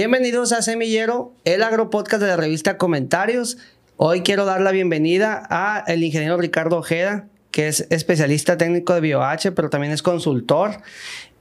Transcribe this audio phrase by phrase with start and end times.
[0.00, 3.58] Bienvenidos a Semillero, el agropodcast de la revista Comentarios.
[3.98, 9.02] Hoy quiero dar la bienvenida a el ingeniero Ricardo Ojeda, que es especialista técnico de
[9.02, 10.80] BioH, pero también es consultor.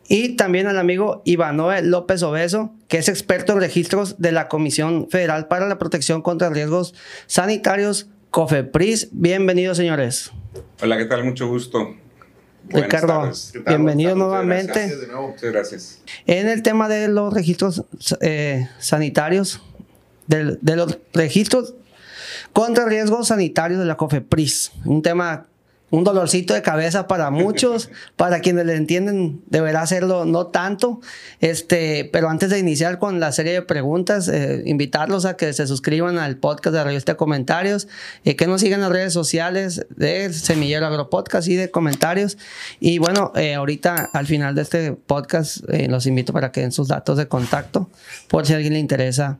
[0.10, 5.08] Y también al amigo Ivanoe López Obeso, que es experto en registros de la Comisión
[5.10, 6.94] Federal para la Protección contra Riesgos
[7.28, 9.08] Sanitarios, COFEPRIS.
[9.14, 10.34] Bienvenidos, señores.
[10.82, 11.24] Hola, ¿qué tal?
[11.24, 11.96] Mucho gusto.
[12.68, 13.32] Ricardo,
[13.66, 14.74] bienvenido nuevamente.
[14.74, 15.30] Gracias de nuevo.
[15.30, 16.02] Muchas gracias.
[16.28, 17.84] En el tema de los registros
[18.22, 19.62] eh, sanitarios,
[20.28, 21.74] de, de los registros
[22.54, 25.48] contra riesgos sanitarios de la COFEPRIS, un tema
[25.92, 31.02] un dolorcito de cabeza para muchos, para quienes le entienden deberá hacerlo no tanto,
[31.40, 35.68] este, pero antes de iniciar con la serie de preguntas, eh, invitarlos a que se
[35.68, 37.88] suscriban al podcast de revista Comentarios,
[38.24, 42.38] y eh, que nos sigan en las redes sociales de Semillero Agropodcast y de comentarios,
[42.80, 46.88] y bueno, eh, ahorita al final de este podcast los invito para que den sus
[46.88, 47.90] datos de contacto,
[48.28, 49.40] por si a alguien le interesa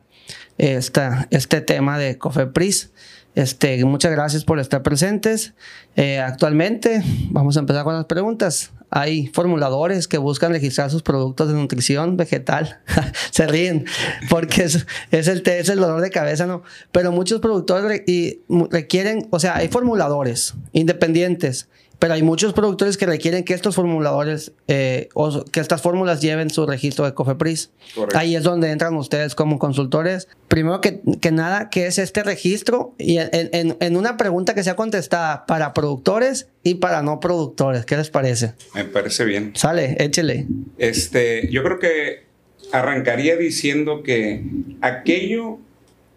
[0.58, 2.92] esta, este tema de COFEPRIS.
[3.34, 5.54] Este, muchas gracias por estar presentes.
[5.96, 8.72] Eh, actualmente, vamos a empezar con las preguntas.
[8.90, 12.80] Hay formuladores que buscan registrar sus productos de nutrición vegetal.
[13.30, 13.84] Se ríen
[14.28, 16.64] porque es, es, el, es el dolor de cabeza, ¿no?
[16.90, 21.68] Pero muchos productores y requieren, o sea, hay formuladores independientes
[22.00, 26.48] pero hay muchos productores que requieren que estos formuladores eh, o que estas fórmulas lleven
[26.48, 27.70] su registro de COFEPRIS.
[28.14, 30.26] Ahí es donde entran ustedes como consultores.
[30.48, 32.94] Primero que, que nada, ¿qué es este registro?
[32.96, 37.84] Y en, en, en, una pregunta que sea contestada para productores y para no productores.
[37.84, 38.54] ¿Qué les parece?
[38.74, 39.52] Me parece bien.
[39.54, 40.46] Sale, échele.
[40.78, 42.24] Este, yo creo que
[42.72, 44.42] arrancaría diciendo que
[44.80, 45.58] aquello,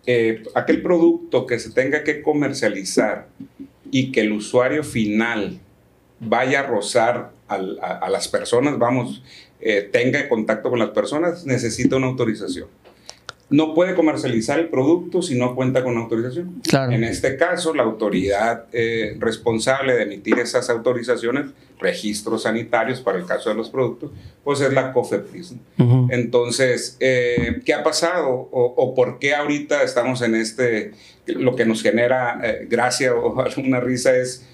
[0.05, 3.27] eh, aquel producto que se tenga que comercializar
[3.91, 5.59] y que el usuario final
[6.25, 9.23] vaya a rozar a, las personas, vamos,
[9.61, 12.67] eh, tenga contacto con las personas, necesita una autorización.
[13.49, 16.61] No puede comercializar el producto si no cuenta con autorización.
[16.89, 23.25] En este caso, la autoridad eh, responsable de emitir esas autorizaciones, registros sanitarios para el
[23.25, 24.09] caso de los productos,
[24.43, 25.55] pues es la COFEPRIS.
[26.09, 30.93] Entonces, eh, ¿qué ha pasado o, o, por qué ahorita estamos en este,
[31.27, 34.47] lo que nos genera gracia o alguna risa es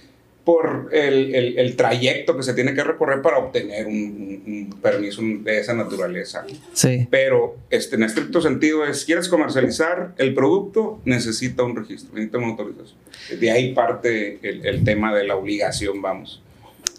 [0.45, 5.73] por el, el, trayecto que se tiene que recorrer para obtener un, permiso de esa
[5.73, 6.45] naturaleza.
[6.73, 7.07] Sí.
[7.11, 12.47] Pero este, en estricto sentido es, quieres comercializar el producto, necesita un registro, necesita una
[12.47, 12.97] autorización.
[13.39, 16.41] De ahí parte el, tema de la obligación, vamos.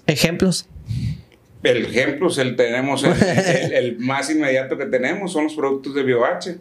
[0.07, 0.69] ¿Ejemplos?
[1.63, 3.05] El ejemplo, el, tenemos
[3.73, 6.57] el, más inmediato que tenemos son los productos de BioH.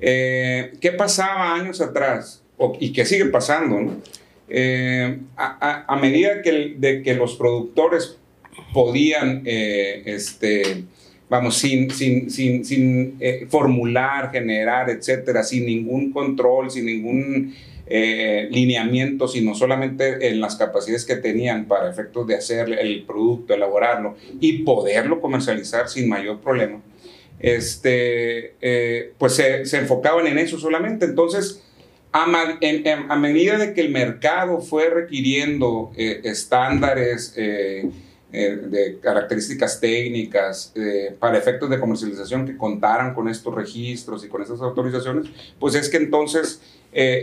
[0.00, 2.42] Eh, ¿Qué pasaba años atrás?
[2.78, 3.96] y qué sigue pasando, ¿no?
[4.48, 8.18] Eh, a, medida que, los productores
[8.74, 10.84] podían, eh, este,
[11.28, 17.54] vamos, sin, sin, sin, sin eh, formular, generar, etcétera, sin ningún control, sin ningún
[18.50, 24.16] lineamiento, sino solamente en las capacidades que tenían para efectos de hacer el producto, elaborarlo
[24.40, 26.80] y poderlo comercializar sin mayor problema,
[27.38, 28.54] este,
[29.18, 31.04] pues se, se enfocaban en eso solamente.
[31.04, 31.62] Entonces,
[32.12, 37.90] a, medida de que el mercado fue requiriendo eh, estándares eh,
[38.32, 40.72] eh, de características técnicas
[41.18, 45.26] para efectos de comercialización que contaran con estos registros y con estas autorizaciones,
[45.58, 46.60] pues es que entonces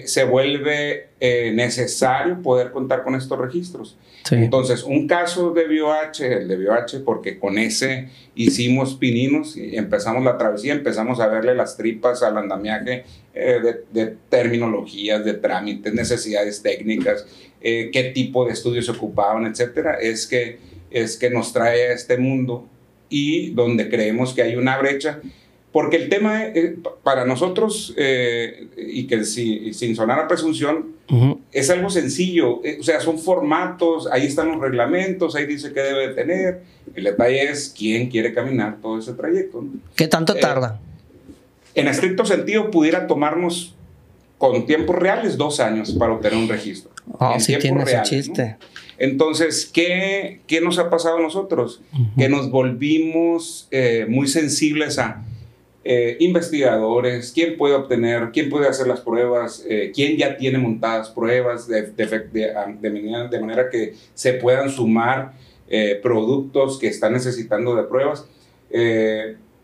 [0.06, 1.10] se vuelve
[1.54, 3.98] necesario poder contar con estos registros.
[4.32, 10.24] Entonces, un caso de BioH, el de BioH, porque con ese hicimos pininos y empezamos
[10.24, 13.60] la travesía, empezamos a verle las tripas al andamiaje eh,
[13.92, 17.26] de, de, terminologías, de trámites, necesidades técnicas,
[17.62, 20.60] qué tipo de estudios se ocupaban, etcétera, es que,
[20.92, 22.68] es que nos trae a este mundo
[23.10, 25.20] y donde creemos que hay una brecha
[25.72, 30.98] porque el tema eh, para nosotros, eh, y que si, sin sonar a presunción,
[31.52, 32.64] es algo sencillo.
[32.64, 36.62] Eh, o sea, son formatos, ahí están los reglamentos, ahí dice qué debe tener.
[36.96, 39.64] El detalle es quién quiere caminar todo ese trayecto.
[39.96, 40.80] ¿Qué tanto tarda?
[41.80, 43.76] En estricto sentido, pudiera tomarnos
[44.38, 46.92] con tiempos reales dos años para obtener un registro.
[47.20, 48.58] Oh, en sí tiene ese chiste.
[48.98, 51.82] Entonces, ¿qué, ¿qué, nos ha pasado a nosotros?
[52.18, 53.70] Que nos volvimos
[54.08, 55.24] muy sensibles a
[55.92, 61.10] eh, investigadores, quién puede obtener, quién puede hacer las pruebas, eh, quién ya tiene montadas
[61.10, 65.32] pruebas de, de, manera, que se puedan sumar
[65.70, 68.28] eh, productos que están necesitando de pruebas.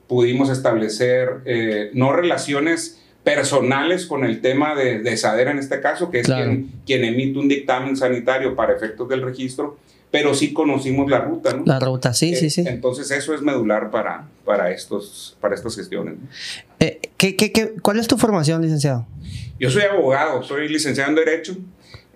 [0.07, 6.19] Pudimos establecer no relaciones personales con el tema de, de SADER en este caso, que
[6.19, 9.78] es quien, quien emite un dictamen sanitario para efectos del registro,
[10.12, 11.63] pero sí conocimos la ruta, ¿no?
[11.66, 12.63] La ruta, sí, Eh, sí, sí.
[12.66, 16.13] Entonces eso es medular para, para, estos, para estas gestiones.
[16.19, 16.28] ¿no?
[16.80, 19.08] Eh, ¿qué, qué, qué, cuál es tu formación, licenciado?
[19.60, 21.58] Yo soy abogado, soy licenciado en Derecho.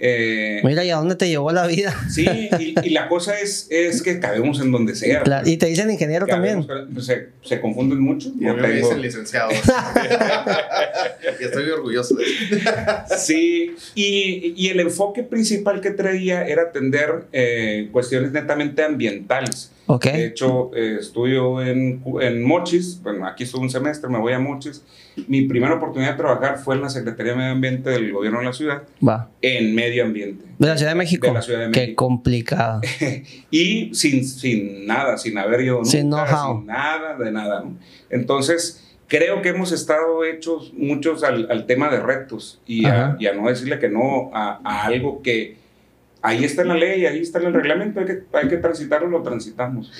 [0.02, 1.94] Eh, Mira, ¿y a dónde te llevó la vida?
[2.10, 2.26] sí,
[2.60, 5.24] y, y la cosa es, es que cabemos en donde sea.
[5.24, 7.02] Claro, Y te dicen ingeniero Cabemos, también.
[7.04, 8.32] Se, se confunden mucho.
[8.40, 9.50] Y a No mí me tengo- dicen licenciado.
[11.40, 13.16] y estoy orgulloso de eso.
[13.18, 19.72] Sí, y, y el enfoque principal que traía era atender eh, cuestiones netamente ambientales.
[19.98, 24.40] De hecho, eh, estudio en, en Mochis, bueno, aquí estuve un semestre, me voy a
[24.40, 24.84] Mochis.
[25.28, 28.46] Mi primera oportunidad de trabajar fue en la Secretaría de Medio Ambiente del Gobierno de
[28.46, 29.30] la ciudad, Va.
[29.42, 30.46] en medio ambiente.
[30.60, 31.26] De la Ciudad de México.
[31.28, 32.06] De la Ciudad de Qué México.
[32.06, 32.82] complicado.
[33.52, 36.58] Y sin, sin nada, sin haber ido nunca, Sin know-how.
[36.60, 37.62] sin nada, de nada.
[37.62, 37.76] ¿no?
[38.12, 43.18] Entonces, creo que hemos estado hechos muchos al, al tema de retos y a, Ajá.
[43.20, 45.58] y a no decirle que no a, a algo que
[46.22, 49.10] ahí está en la ley, ahí está en el reglamento, hay que, hay que transitarlo,
[49.10, 49.92] lo transitamos.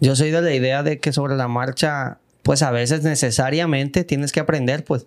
[0.00, 4.32] Yo soy de la idea de que sobre la marcha, pues a veces necesariamente tienes
[4.32, 5.06] que aprender, pues.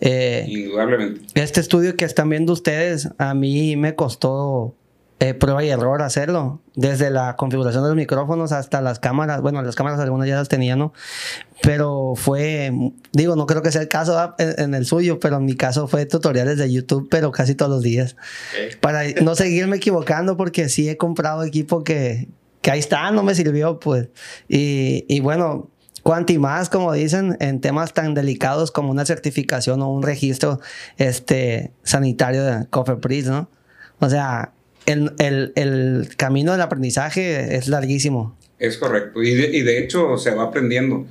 [0.00, 1.20] Eh, Indudablemente.
[1.34, 4.74] este estudio que están viendo ustedes, a mí me costó
[5.22, 6.60] eh, prueba y error hacerlo.
[6.74, 9.40] Desde la configuración de los micrófonos hasta las cámaras.
[9.40, 10.92] Bueno, las cámaras algunas ya las tenía, ¿no?
[11.62, 12.72] Pero fue,
[13.12, 14.34] digo, no creo que sea el caso ¿verdad?
[14.38, 17.70] en, en el suyo, pero en mi caso fue tutoriales de YouTube, pero casi todos
[17.70, 18.16] los días.
[18.80, 22.28] Para no seguirme equivocando, porque sí he comprado equipo que,
[22.60, 24.08] que ahí está, no me sirvió, pues.
[24.48, 25.70] Y, y bueno,
[26.02, 30.58] cuanti más, como dicen, en temas tan delicados como una certificación o un registro
[30.96, 33.48] este, sanitario de COFEPRIS, ¿no?
[34.00, 34.52] O sea,
[34.86, 38.36] el, el, el camino del aprendizaje es larguísimo.
[38.58, 39.22] Es correcto.
[39.22, 41.06] Y de, y de hecho se va aprendiendo.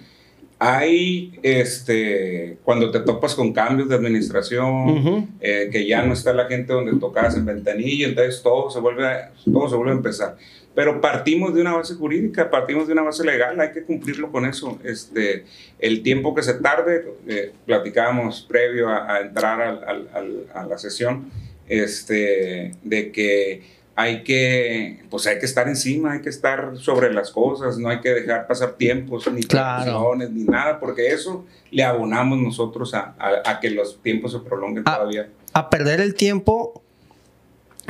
[0.64, 5.28] Hay, este, cuando te topas con cambios de administración, Ujú.
[5.42, 9.08] eh, que ya no está la gente donde tocabas en ventanilla, entonces todo se vuelve,
[9.08, 10.38] a- todo se vuelve a empezar.
[10.76, 14.46] Pero partimos de una base jurídica, partimos de una base legal, hay que cumplirlo con
[14.46, 14.78] eso.
[14.84, 15.46] Este,
[15.80, 20.66] el tiempo que se tarde, eh, platicábamos previo a, a entrar al- al- al- a
[20.68, 21.26] la sesión,
[21.72, 23.64] este, de que
[23.96, 28.00] hay que, pues hay que estar encima, hay que estar sobre las cosas, no hay
[28.02, 29.84] que dejar pasar tiempos, ni Claro.
[29.84, 34.40] previsiones, ni nada, porque eso le abonamos nosotros a, a- a que los tiempos se
[34.40, 35.30] prolonguen todavía.
[35.54, 36.82] A perder el tiempo,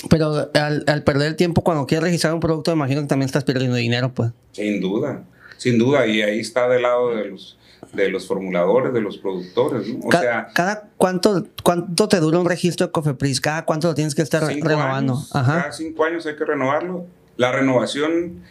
[0.10, 3.44] pero al, al perder el tiempo cuando quieres registrar un producto, imagino que también estás
[3.44, 4.31] perdiendo dinero, pues.
[4.51, 5.24] Sin duda,
[5.57, 7.57] sin duda, y ahí está del lado de los,
[7.93, 10.07] de los formuladores, de los productores, ¿no?
[10.07, 14.15] O sea, cada cuánto, cuánto te dura un registro de Cofepris, cada cuánto lo tienes
[14.15, 15.13] que estar renovando.
[15.13, 15.59] años, Ajá.
[15.61, 17.05] cada cinco años hay que renovarlo.
[17.38, 18.41] La renovación,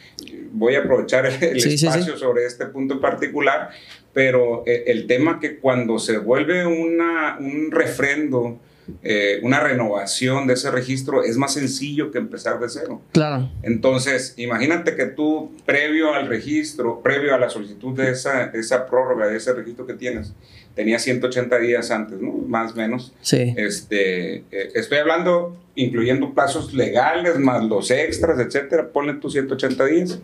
[0.52, 3.70] voy a aprovechar el, el Sí, sí, espacio sobre este punto en particular,
[4.12, 8.58] pero eh, el tema que cuando se vuelve una, un refrendo,
[9.02, 13.02] eh, una renovación de ese registro, es más sencillo que empezar de cero.
[13.12, 13.50] Claro.
[13.62, 18.86] Entonces, imagínate que tú, previo al registro, previo a la solicitud de esa, de esa
[18.86, 20.32] prórroga, de ese registro que tienes,
[20.74, 22.32] tenías 180 días antes, ¿no?
[22.32, 23.12] Más o menos.
[23.20, 23.54] Sí.
[23.56, 28.88] Este, eh, estoy hablando incluyendo plazos legales, más los extras, etcétera.
[28.92, 30.20] Ponle tus 180 días.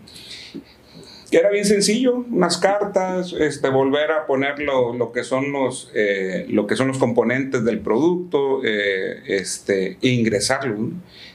[1.30, 6.46] Que era bien sencillo, unas cartas, este, volver a poner lo, que son los, eh,
[6.48, 10.90] lo que son los componentes del producto, eh, este, e ingresarlo.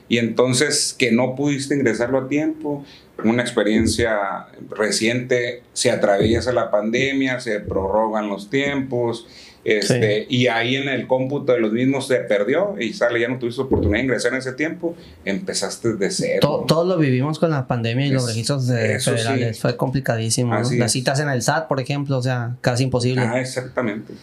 [0.08, 2.86] Y entonces que no pudiste ingresarlo a tiempo,
[3.24, 9.28] una experiencia reciente, se atraviesa la pandemia, se prorrogan los tiempos,
[9.64, 13.38] este, y ahí en el cómputo de los mismos se perdió y sale, ya no
[13.38, 16.40] tuviste oportunidad de ingresar en ese tiempo, empezaste de cero.
[16.42, 19.12] To- Todos lo vivimos con la pandemia y los registros de sí.
[19.12, 19.60] federales.
[19.60, 20.54] Fue complicadísimo.
[20.56, 23.22] Las citas en el SAT, por ejemplo, o sea, casi imposible.
[23.22, 24.14] Ah, exactamente.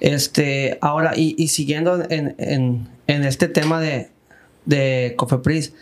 [0.00, 4.08] Este, ahora, y, y siguiendo en, en- en este tema de,
[4.64, 5.72] de Cofepris,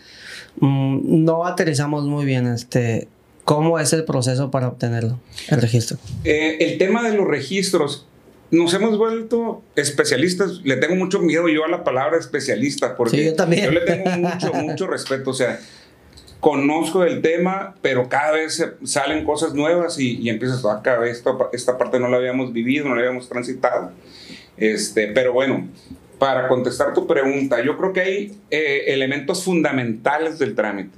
[0.59, 3.07] mm, no aterrizamos muy bien este,
[3.43, 5.97] cómo es el proceso para obtenerlo, el registro.
[6.23, 8.06] Eh, el tema de los registros,
[8.51, 10.61] nos hemos vuelto especialistas.
[10.63, 13.73] Le tengo mucho miedo yo a la palabra especialista porque Sí, yo también.
[13.73, 15.31] le tengo mucho, mucho respeto.
[15.31, 15.59] O sea,
[16.39, 21.17] conozco el tema, pero cada vez salen cosas nuevas y, y empiezas a cada vez
[21.17, 23.91] esta, esta parte no la habíamos vivido, no la habíamos transitado.
[24.57, 25.67] Este, pero bueno,
[26.19, 30.97] para contestar tu pregunta, yo creo que hay eh, elementos fundamentales del trámite.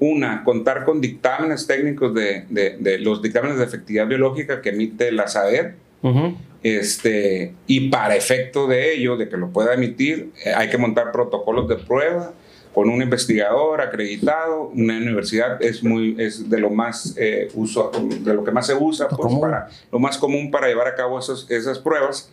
[0.00, 5.10] Una, contar con dictámenes técnicos de, de- de los dictámenes de efectividad biológica que emite
[5.10, 5.74] la SADER.
[6.02, 6.36] Ujú.
[6.62, 11.12] Este, y para efecto de ello, de que lo pueda emitir, eh, hay que montar
[11.12, 12.32] protocolos de prueba
[12.74, 14.64] con un investigador acreditado.
[14.74, 17.90] Una universidad es, muy, es de lo más eh, uso,
[18.20, 21.18] de lo que más se usa, pues, para, lo más común para llevar a cabo
[21.18, 22.30] esos- esas pruebas.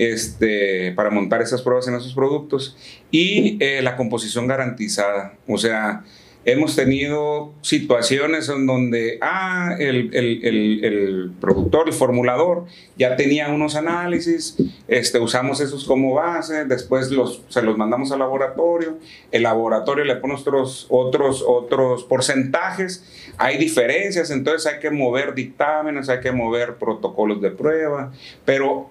[0.00, 2.76] este, para montar esas pruebas en esos productos
[3.10, 5.34] y eh, la composición garantizada.
[5.48, 6.04] O sea,
[6.44, 12.64] hemos tenido situaciones en donde, ah, el, el, el, productor, el formulador,
[12.96, 18.20] ya tenía unos análisis, este, usamos esos como base, después los, se los mandamos al
[18.20, 18.98] laboratorio,
[19.30, 26.08] el laboratorio le pone otros, otros, otros porcentajes, hay diferencias, entonces hay que mover dictámenes,
[26.08, 28.12] hay que mover protocolos de prueba,
[28.44, 28.88] pero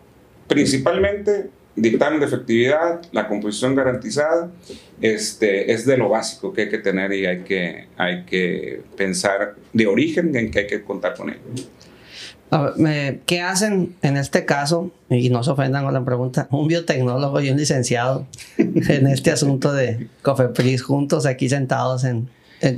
[0.47, 4.49] principalmente dictamen de efectividad, la composición garantizada,
[4.99, 9.55] este, es de lo básico que hay que tener y hay que, hay que pensar
[9.71, 11.39] de origen en que hay que contar con ello.
[13.25, 14.91] ¿Qué hacen en este caso?
[15.09, 18.25] Y no se ofendan con la pregunta, un biotecnólogo y un licenciado
[18.57, 22.29] en este asunto de Cofepris juntos aquí sentados en,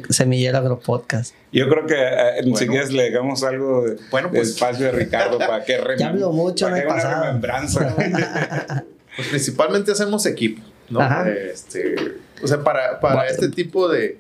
[0.10, 1.34] Semillero Agro Podcast.
[1.52, 5.38] Yo creo que eh, en bueno, le damos algo de, bueno, pues, espacio de Ricardo
[5.38, 7.24] para que rem, Ya hablo mucho para en el pasado.
[7.24, 7.96] remembranza.
[9.16, 11.02] pues principalmente hacemos equipo, ¿no?
[11.26, 11.96] Este,
[12.42, 14.20] o sea, para, para este tipo de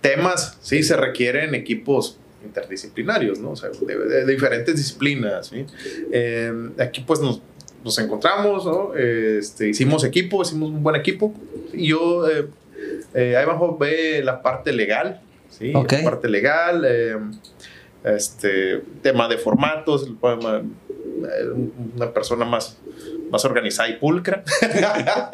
[0.00, 3.52] temas, sí, se requieren equipos interdisciplinarios, ¿no?
[3.52, 5.64] O sea, de, diferentes disciplinas, ¿sí?
[6.12, 7.40] Eh, aquí pues nos,
[7.84, 8.94] nos encontramos, ¿no?
[8.94, 11.32] Este, hicimos equipo, hicimos un buen equipo.
[11.72, 12.46] Y yo eh,
[13.14, 15.72] eh, ahí abajo ve la parte legal, ¿sí?
[15.72, 17.16] La parte legal, eh,
[18.04, 20.08] este, tema de formatos,
[21.94, 22.78] una persona más,
[23.30, 24.44] más organizada y pulcra.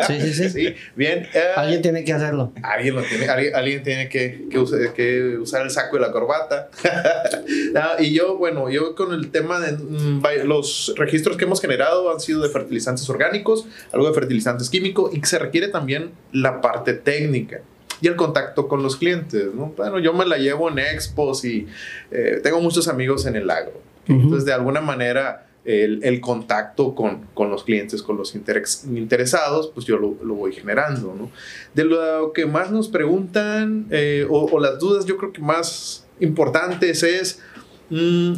[0.06, 0.74] Sí, sí, sí.
[0.96, 1.26] Bien.
[1.34, 2.52] Eh, alguien tiene que hacerlo.
[2.62, 6.68] Alguien, lo tiene, alguien, tiene que, que, que, usar el saco y la corbata.
[7.98, 12.20] y yo, bueno, yo con el tema de mm, los registros que hemos generado han
[12.20, 16.94] sido de fertilizantes orgánicos, algo de fertilizantes químicos y que se requiere también la parte
[16.94, 17.60] técnica
[18.00, 19.72] y el contacto con los clientes, ¿no?
[19.76, 21.66] Bueno, yo me la llevo en expos y
[22.10, 23.80] eh, tengo muchos amigos en el agro.
[24.06, 29.86] Entonces, de alguna manera, el, el contacto con, con, los clientes, con los interesados, pues
[29.86, 31.30] yo lo, lo, voy generando, ¿no?
[31.74, 36.06] De lo que más nos preguntan eh, o, o, las dudas, yo creo que más
[36.20, 37.42] importantes es,
[37.90, 38.34] mmm,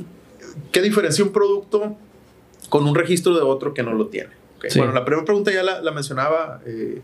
[0.72, 1.96] ¿qué diferencia un producto
[2.68, 4.30] con un registro de otro que no lo tiene?
[4.58, 4.70] Okay.
[4.70, 4.78] Sí.
[4.78, 7.00] Bueno, la primera pregunta ya la, la mencionaba eh,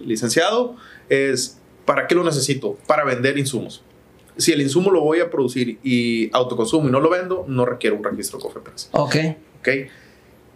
[0.00, 0.76] licenciado,
[1.08, 2.76] es, ¿para qué lo necesito?
[2.86, 3.84] Para vender insumos
[4.38, 7.96] si el insumo lo voy a producir y autoconsumo y no lo vendo, no requiero
[7.96, 8.88] un registro COFEPRIS.
[8.92, 9.16] Ok.
[9.60, 9.68] Ok.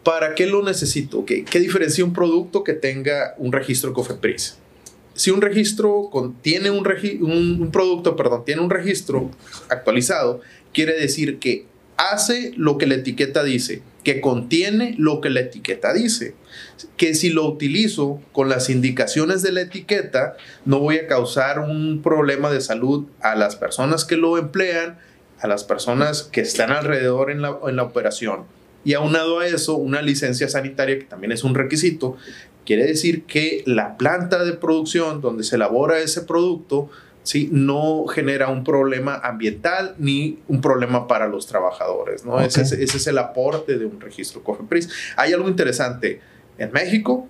[0.04, 1.20] ¿Para qué lo necesito?
[1.20, 1.44] Okay.
[1.44, 4.58] ¿Qué diferencia un producto que tenga un registro COFEPRIS?
[5.14, 9.30] Si un registro contiene un, regi un, un producto, perdón, tiene un registro
[9.68, 10.40] actualizado,
[10.72, 11.66] quiere decir que
[11.96, 16.34] hace lo que la etiqueta dice, que contiene lo que la etiqueta dice.
[16.96, 22.02] Que si lo utilizo con las indicaciones de la etiqueta, no voy a causar un
[22.02, 24.98] problema de salud a las personas que lo emplean,
[25.40, 28.44] a las personas que están alrededor en la, en la operación.
[28.84, 32.16] Y aunado a eso, una licencia sanitaria, que también es un requisito,
[32.64, 36.90] quiere decir que la planta de producción donde se elabora ese producto
[37.22, 37.48] ¿sí?
[37.52, 42.24] no genera un problema ambiental ni un problema para los trabajadores.
[42.24, 42.34] ¿no?
[42.34, 42.46] Okay.
[42.46, 44.88] Ese, es, ese, es, el aporte de un registro COFEPRIS.
[45.16, 46.20] Hay algo interesante.
[46.58, 47.26] En México,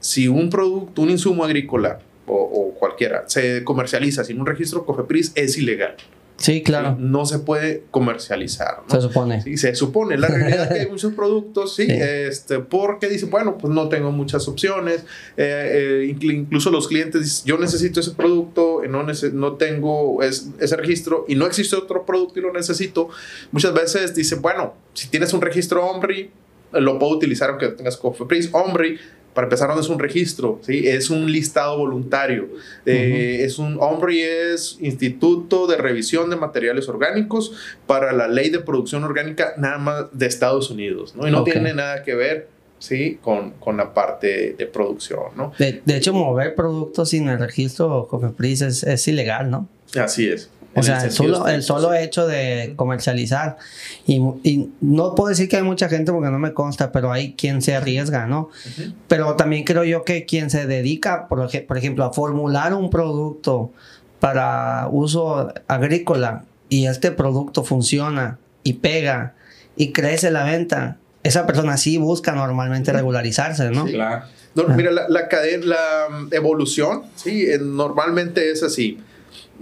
[0.00, 5.32] si un producto, un insumo agrícola o, o cualquiera se comercializa sin un registro COFEPRIS,
[5.34, 5.96] es ilegal.
[6.44, 6.94] Sí, claro.
[6.98, 8.82] No se puede comercializar.
[8.86, 8.94] ¿no?
[8.94, 9.40] Se supone.
[9.40, 10.18] Sí, se supone.
[10.18, 11.92] La realidad es que hay muchos productos, sí, sí.
[11.92, 15.06] Este, porque dicen, bueno, pues no tengo muchas opciones.
[15.38, 20.76] Eh, eh, incluso los clientes dicen, yo necesito ese producto, no, no tengo es, ese
[20.76, 23.08] registro y no existe otro producto y lo necesito.
[23.50, 26.30] Muchas veces dicen, bueno, si tienes un registro Omri,
[26.72, 28.50] lo puedo utilizar aunque tengas Cofepris.
[28.52, 28.98] Omri
[29.34, 30.86] para empezar, no es un registro, ¿sí?
[30.86, 32.48] es un listado voluntario.
[32.86, 33.46] Eh, uh -huh.
[33.46, 34.04] Es un hombre
[34.52, 37.52] es Instituto de Revisión de Materiales Orgánicos
[37.86, 41.26] para la Ley de Producción Orgánica, nada más de Estados Unidos, ¿no?
[41.26, 41.54] Y no okay.
[41.54, 42.48] tiene nada que ver
[42.78, 43.18] ¿sí?
[43.22, 45.52] Con, con, la parte de producción, ¿no?
[45.58, 49.68] De, de, hecho, mover productos sin el registro COFEPRIS es, es ilegal, ¿no?
[49.96, 50.50] Así es.
[50.76, 53.56] O sea, el solo, el solo hecho de comercializar.
[54.06, 57.34] Y, y, no puedo decir que hay mucha gente porque no me consta, pero hay
[57.34, 58.40] quien se arriesga, ¿no?
[58.40, 58.94] Uh -huh.
[59.08, 63.72] Pero también creo yo que quien se dedica, por, por ejemplo, a formular un producto
[64.20, 69.34] para uso agrícola y este producto funciona y pega
[69.76, 73.86] y crece la venta, esa persona sí busca normalmente regularizarse, ¿no?
[73.86, 74.24] Sí, claro.
[74.54, 79.00] No, mira, la, la, cadena, la evolución, sí, normalmente es así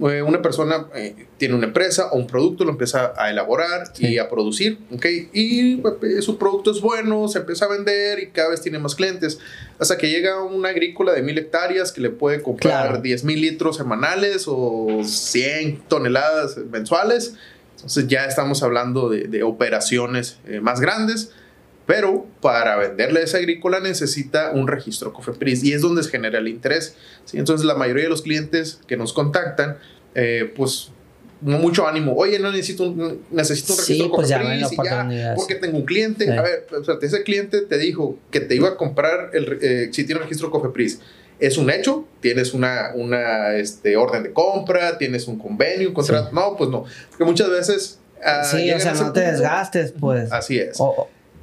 [0.00, 4.06] eh, una persona eh, tiene una empresa o un producto, lo empieza a elaborar sí.
[4.06, 5.06] y a producir, ¿ok?
[5.32, 8.94] Y eh, su producto es bueno, se empieza a vender y cada vez tiene más
[8.94, 9.38] clientes,
[9.78, 13.02] hasta que llega una agrícola de mil hectáreas que le puede comprar claro.
[13.02, 17.34] 10 mil litros semanales o 100 toneladas mensuales.
[17.76, 21.32] Entonces ya estamos hablando de, de operaciones eh, más grandes
[21.86, 26.48] Pero para venderle esa agrícola necesita un registro COFEPRIS y es donde se genera el
[26.48, 26.96] interés.
[27.24, 27.38] ¿sí?
[27.38, 29.78] Entonces la mayoría de los clientes que nos contactan,
[30.14, 30.92] eh, pues
[31.42, 32.14] mucho ánimo.
[32.14, 36.30] Oye, no necesito un, necesito un registro pues COFEPRIS y ya, porque tengo un cliente.
[36.30, 39.88] A ver, o sea, ese cliente te dijo que te iba a comprar el, eh,
[39.92, 41.00] si tiene registro COFEPRIS.
[41.40, 46.30] Es un hecho, tienes una, una este, orden de compra, tienes un convenio, un contrato.
[46.32, 46.84] No, pues no.
[47.10, 47.98] Porque muchas veces.
[48.18, 50.30] Uh, sí, o sea, no te desgastes, pues.
[50.30, 50.78] Así es.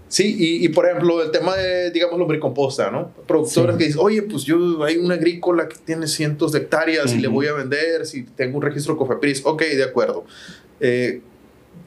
[0.09, 3.11] Sí, y, y, por ejemplo, el tema de, digamos, lombricomposta, ¿no?
[3.27, 7.19] Productores que dicen, oye, pues yo hay una agrícola que tiene cientos de hectáreas y
[7.19, 9.43] le voy a vender si tengo un registro COFEPRIS.
[9.45, 10.25] Ok, de acuerdo.
[10.79, 11.21] Eh,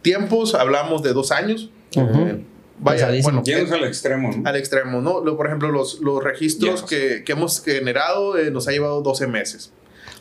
[0.02, 1.70] tiempos, hablamos de dos años.
[1.96, 2.52] Uh
[2.82, 4.48] vaya, bueno, al extremo, ¿no?
[4.48, 5.20] Al extremo, ¿no?
[5.24, 9.28] Lo, por ejemplo, los, los registros que, que, hemos generado eh, nos ha llevado 12
[9.28, 9.72] meses.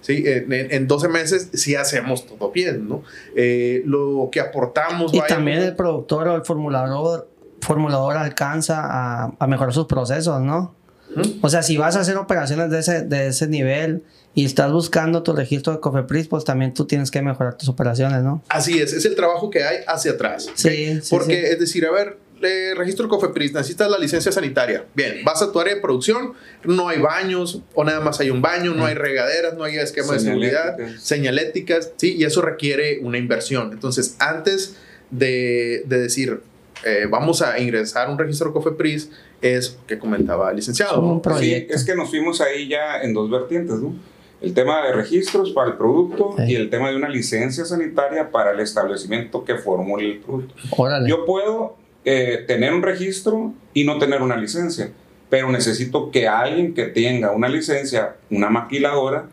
[0.01, 0.23] ¿sí?
[0.25, 3.03] En, en, 12 meses sí hacemos todo bien, ¿no?
[3.35, 5.13] Eh, lo que aportamos...
[5.13, 7.30] Y también el productor o el formulador
[7.61, 10.75] formulador alcanza a, a mejorar sus procesos, ¿no?
[11.41, 14.03] O sea, si vas a hacer operaciones de ese, de ese nivel
[14.33, 18.23] y estás buscando tu registro de COFEPRIS, pues también tú tienes que mejorar tus operaciones,
[18.23, 18.41] ¿no?
[18.49, 20.49] Así es, es el trabajo que hay hacia atrás.
[20.53, 24.85] Sí, Porque es decir, a ver, le registro COFEPRIS, necesitas la licencia sanitaria.
[24.95, 28.41] Bien, vas a tu área de producción, no hay baños o nada más hay un
[28.41, 33.17] baño, no hay regaderas, no hay esquema de seguridad, señaléticas, sí, y eso requiere una
[33.17, 33.71] inversión.
[33.73, 34.77] Entonces, antes
[35.11, 36.41] de, de decir,
[36.83, 39.11] eh, vamos a ingresar un registro COFEPRIS
[39.41, 41.21] es que comentaba el licenciado.
[41.39, 43.93] Sí, es que nos fuimos ahí ya en dos vertientes, ¿no?
[44.41, 48.51] El tema de registros para el producto y el tema de una licencia sanitaria para
[48.51, 50.55] el establecimiento que formule el producto.
[51.07, 54.91] Yo puedo eh, tener un registro y no tener una licencia,
[55.29, 59.29] pero necesito que alguien que tenga una licencia, una maquiladora,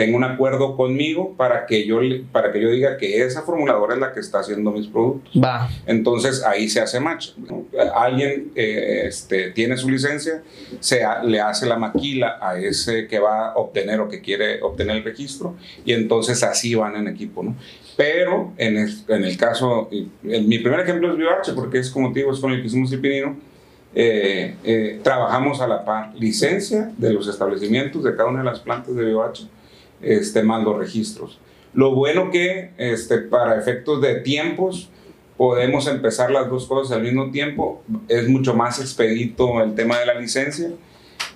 [0.00, 2.00] tenga un acuerdo conmigo para que yo
[2.32, 5.30] para que yo diga que esa formuladora es la que está haciendo mis productos.
[5.36, 5.68] Va.
[5.84, 7.32] Entonces ahí se hace match.
[7.94, 10.42] Alguien eh, este, tiene su licencia,
[10.80, 14.96] se le hace la maquila a ese que va a obtener o que quiere obtener
[14.96, 15.54] el registro
[15.84, 17.54] y entonces así van en equipo, ¿no?
[17.98, 19.90] Pero en el, en el caso,
[20.22, 22.90] mi primer ejemplo es BioH porque es como te digo, es con el que hicimos
[22.90, 23.36] el pinino.
[23.94, 28.60] Eh, eh, trabajamos a la par licencia de los establecimientos de cada una de las
[28.60, 29.59] plantas de BioH
[30.02, 31.38] este, más los registros.
[31.72, 34.90] Lo bueno que este, para efectos de tiempos
[35.36, 40.06] podemos empezar las dos cosas al mismo tiempo, es mucho más expedito el tema de
[40.06, 40.68] la licencia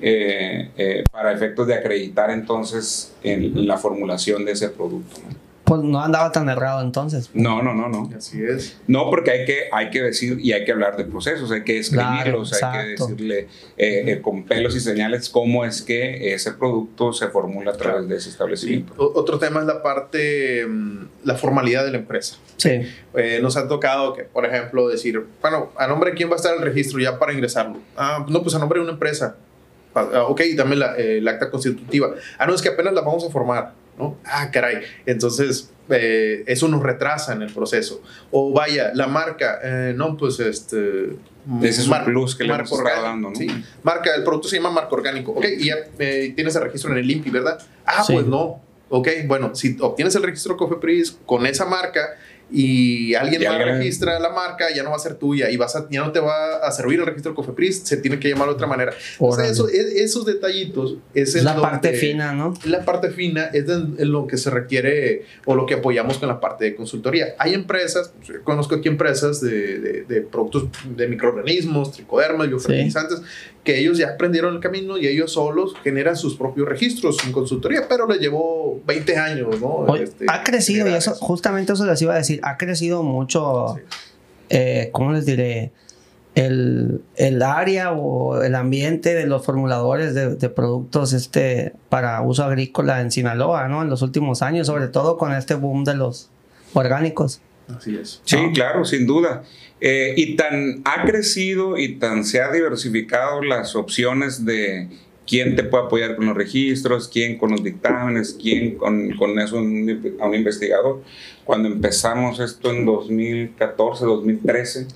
[0.01, 5.17] eh, eh, para efectos de acreditar entonces en la formulación de ese producto.
[5.65, 7.31] Pues no andaba tan errado entonces.
[7.33, 8.11] No, no, no, no.
[8.15, 8.77] Así es.
[8.87, 11.79] No, porque hay que, hay que decir y hay que hablar de procesos, hay que
[11.79, 13.39] escribirlos, hay que decirle
[13.79, 18.07] eh, eh, con pelos y señales cómo es que ese producto se formula a través
[18.09, 18.93] de ese establecimiento.
[18.99, 22.37] Otro tema es la parte, mm, la formalidad de la empresa.
[22.59, 22.83] Sí.
[23.15, 26.37] Eh, nos ha tocado que, por ejemplo, decir, bueno, ¿a nombre de quién va a
[26.37, 27.79] estar el registro ya para ingresarlo?
[27.97, 29.37] Ah, no, pues a nombre de una empresa.
[29.95, 32.15] Ah, ok, también la, el acta constitutiva.
[32.37, 34.17] Ah, no, es que apenas la vamos a formar ¿no?
[34.25, 34.83] Ah, caray.
[35.07, 38.03] Entonces, eh, eso nos retrasa en el proceso.
[38.31, 41.17] O vaya, la marca, eh, no, pues este...
[41.63, 43.37] Ese es un plus que le hemos dando, ¿no?
[43.37, 43.47] Sí,
[43.83, 45.33] marca, el producto se llama marco orgánico.
[45.33, 47.59] Ok, y ya eh, tienes el registro en el INPI, ¿verdad?
[47.85, 48.63] Ah, pues no.
[48.89, 52.17] Ok, bueno, si obtienes el registro COFEPRIS con esa marca
[52.55, 55.89] y alguien más registra la marca, ya no va a ser tuya y vas a,
[55.91, 58.69] ya no te va a servir el registro COFEPRIS, se tiene que llamar de otra
[58.69, 58.95] manera.
[59.19, 62.55] O sea, eso, e, esos detallitos es, la parte fina, ¿no?
[62.65, 66.65] La parte fina es lo que se requiere o lo que apoyamos con la parte
[66.65, 67.35] de consultoría.
[67.39, 73.21] Hay empresas, pues, conozco aquí empresas de, de, productos de microorganismos, tricodermas, biofertilizantes,
[73.65, 77.87] que ellos ya aprendieron el camino y ellos solos generan sus propios registros en consultoría,
[77.89, 79.97] pero les llevó 20 años, ¿no?
[79.97, 83.77] Este, ha crecido y eso, justamente eso les iba a decir, ha crecido mucho,
[84.51, 85.73] eh, ¿cómo les diré?
[86.35, 92.43] El, el, área o el ambiente de los formuladores de, de, productos este, para uso
[92.43, 93.83] agrícola en Sinaloa, ¿no?
[93.83, 96.31] En los últimos años, sobre todo con este boom de los
[96.75, 97.41] orgánicos.
[97.69, 98.21] Así es.
[98.25, 99.45] Sí, claro, sin duda.
[99.81, 104.89] Eh, y tan ha crecido y tan se ha diversificado las opciones de
[105.27, 109.59] quién te puede apoyar con los registros, quién con los dictámenes, quién con, con eso
[109.59, 111.03] a un investigador.
[111.45, 114.87] Cuando empezamos esto en 2014, 2013,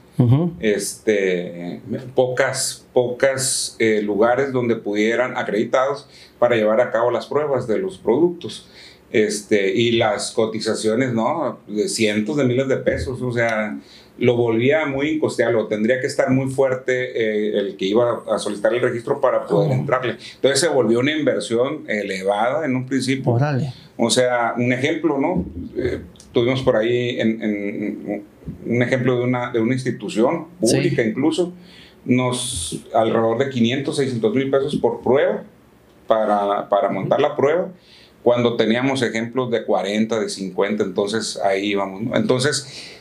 [0.60, 1.80] este,
[2.14, 7.98] pocas, pocas eh, lugares donde pudieran acreditados para llevar a cabo las pruebas de los
[7.98, 8.68] productos.
[9.10, 11.60] Este, y las cotizaciones, ¿no?
[11.66, 13.78] De cientos de miles de pesos, o sea,
[14.18, 18.74] lo volvía muy incosteable, tendría que estar muy fuerte eh, el que iba a solicitar
[18.74, 20.16] el registro para poder entrarle.
[20.34, 23.24] Entonces se volvió una inversión elevada en un principio.
[23.96, 25.44] O sea, un ejemplo, ¿no?
[25.76, 26.00] Eh,
[26.32, 28.24] tuvimos por ahí en,
[28.66, 31.54] un ejemplo de una, de una institución pública incluso,
[32.04, 35.44] nos alrededor de 500, 600 mil pesos por prueba
[36.06, 37.70] para, para montar la prueba
[38.28, 42.02] cuando teníamos ejemplos de 40, de 50, entonces ahí íbamos.
[42.02, 42.14] ¿no?
[42.14, 42.92] Entonces,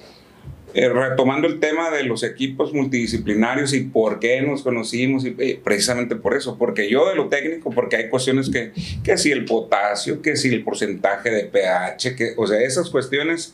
[0.73, 5.59] eh, retomando el tema de los equipos multidisciplinarios y por qué nos conocimos, y, eh,
[5.61, 8.71] precisamente por eso, porque yo de lo técnico, porque hay cuestiones que,
[9.03, 13.53] que si el potasio, que si el porcentaje de pH, que, o sea, esas cuestiones,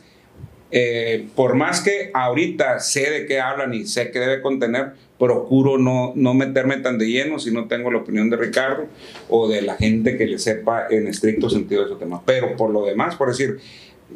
[0.76, 5.78] eh, por más que ahorita sé de qué hablan y sé qué debe contener, procuro
[5.78, 8.88] no, no meterme tan de lleno si no tengo la opinión de Ricardo
[9.28, 12.22] o de la gente que le sepa en estricto sentido de ese tema.
[12.26, 13.58] Pero por lo demás, por decir,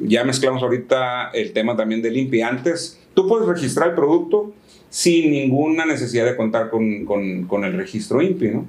[0.01, 2.42] ya mezclamos ahorita el tema también del INPI.
[2.42, 4.53] Antes, tú puedes registrar el producto
[4.90, 8.66] sin ninguna necesidad de contar con, con, con el registro INPI, ¿no?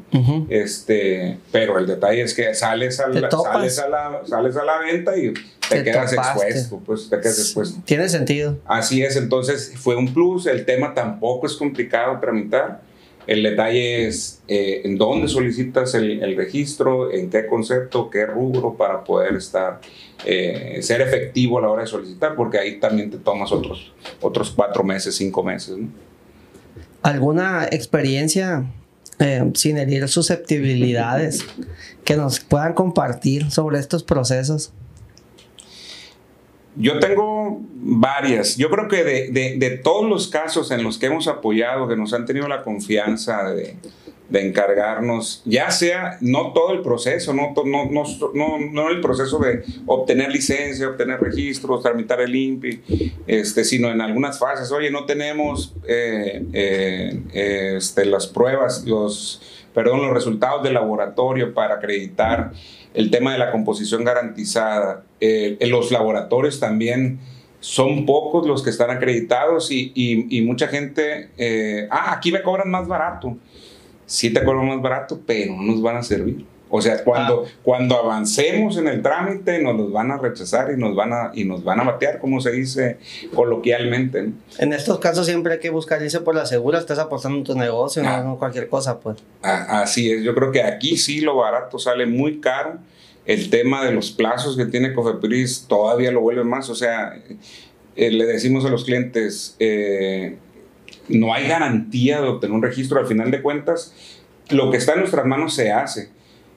[0.49, 4.79] este, pero el detalle es que sales a, la, sales a, la, sales a la
[4.79, 5.33] venta y
[5.69, 7.81] te, quedas expuesto, pues te quedas expuesto.
[7.85, 8.57] Tiene sentido.
[8.65, 12.81] Así es, entonces fue un plus, el tema tampoco es complicado tramitar.
[13.25, 18.73] El detalle es eh, en dónde solicitas el, el, registro, en qué concepto, qué rubro
[18.73, 19.81] para poder estar,
[20.25, 24.51] eh, ser efectivo a la hora de solicitar, porque ahí también te tomas otros, otros
[24.55, 25.77] cuatro meses, cinco meses.
[25.77, 26.08] ¿no?
[27.01, 28.65] ¿Alguna experiencia
[29.19, 31.45] eh, sin herir susceptibilidades
[32.03, 34.73] que nos puedan compartir sobre estos procesos?
[36.75, 38.55] Yo tengo varias.
[38.57, 41.95] Yo creo que de, de, de, todos los casos en los que hemos apoyado, que
[41.95, 43.75] nos han tenido la confianza de,
[44.29, 47.89] de encargarnos, ya sea no todo el proceso, no, no,
[48.33, 52.81] no, no, el proceso de obtener licencia, obtener registros, tramitar el INPI,
[53.25, 59.41] este, sino en algunas fases, oye, no tenemos eh, eh, este, las pruebas, los,
[59.73, 62.51] perdón, los resultados del laboratorio para acreditar
[62.93, 65.05] el tema de la composición garantizada.
[65.19, 67.19] Eh, los laboratorios también
[67.61, 71.29] son pocos los que están acreditados y, y, y mucha gente,
[71.89, 73.35] ah, aquí me cobran más barato.
[74.09, 76.43] Sí te cobran más barato, pero no nos van a servir.
[76.71, 77.51] O sea, cuando, ah.
[77.63, 81.43] cuando avancemos en el trámite nos los van a rechazar y nos van a, y
[81.43, 82.97] nos van a batear, como se dice
[83.33, 84.23] coloquialmente.
[84.23, 84.33] ¿no?
[84.57, 87.55] En estos casos siempre hay que buscar irse por la segura, estás apostando en tu
[87.55, 88.21] negocio, ah.
[88.23, 89.17] no cualquier cosa, pues.
[89.43, 92.77] Ah, así es, yo creo que aquí sí lo barato sale muy caro.
[93.27, 96.67] El tema de los plazos que tiene Cofepris todavía lo vuelve más.
[96.71, 97.15] O sea,
[97.95, 100.37] eh, le decimos a los clientes, eh,
[101.09, 102.99] no hay garantía de obtener un registro.
[102.99, 103.93] Al final de cuentas,
[104.49, 106.09] lo que está en nuestras manos se hace.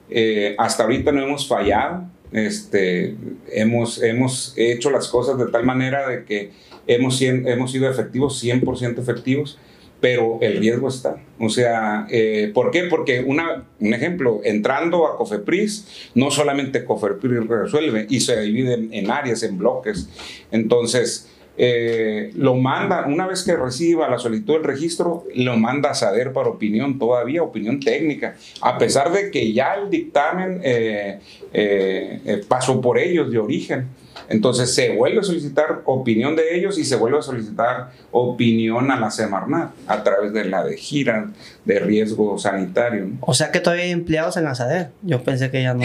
[0.09, 2.05] Eh, hasta ahorita no hemos fallado.
[2.31, 3.15] Este,
[3.51, 6.51] hemos, hemos hecho las cosas de tal manera de que
[6.87, 9.59] hemos, hemos sido efectivos, 100% efectivos
[10.03, 11.15] pero el riesgo está.
[11.39, 12.83] O sea, eh, ¿por qué?
[12.89, 19.09] Porque una, un ejemplo, entrando a Cofepris, no solamente Cofepris resuelve y se divide en,
[19.09, 20.09] áreas, en bloques.
[20.51, 25.93] Entonces, eh, lo manda, una vez que reciba la solicitud del registro, lo manda a
[25.93, 31.19] saber para opinión todavía, opinión técnica, a pesar de que ya el dictamen eh,
[31.53, 33.87] eh, pasó por ellos de origen.
[34.29, 38.99] Entonces se vuelve a solicitar opinión de ellos y se vuelve a solicitar opinión a
[38.99, 41.29] la Semarnat a través de la de gira
[41.65, 43.05] de riesgo sanitario.
[43.05, 43.17] ¿no?
[43.21, 44.91] O sea que todavía hay empleados en la SADER.
[45.01, 45.83] Yo pensé que ya no.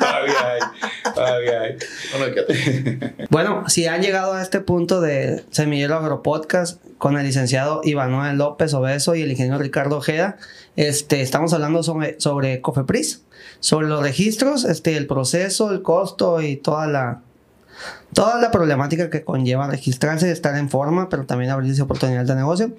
[0.00, 1.76] todavía hay, todavía hay.
[3.30, 8.74] bueno, si han llegado a este punto de Semillero Agropodcast con el licenciado Iván López
[8.74, 10.36] Obeso y el ingeniero Ricardo Ojeda,
[10.76, 13.22] este, estamos hablando sobre, sobre Cofepris
[13.62, 17.20] sobre los registros, este, el proceso, el costo y toda la,
[18.12, 22.74] toda la problemática que conlleva registrarse, estar en forma, pero también abrirse oportunidades de negocio.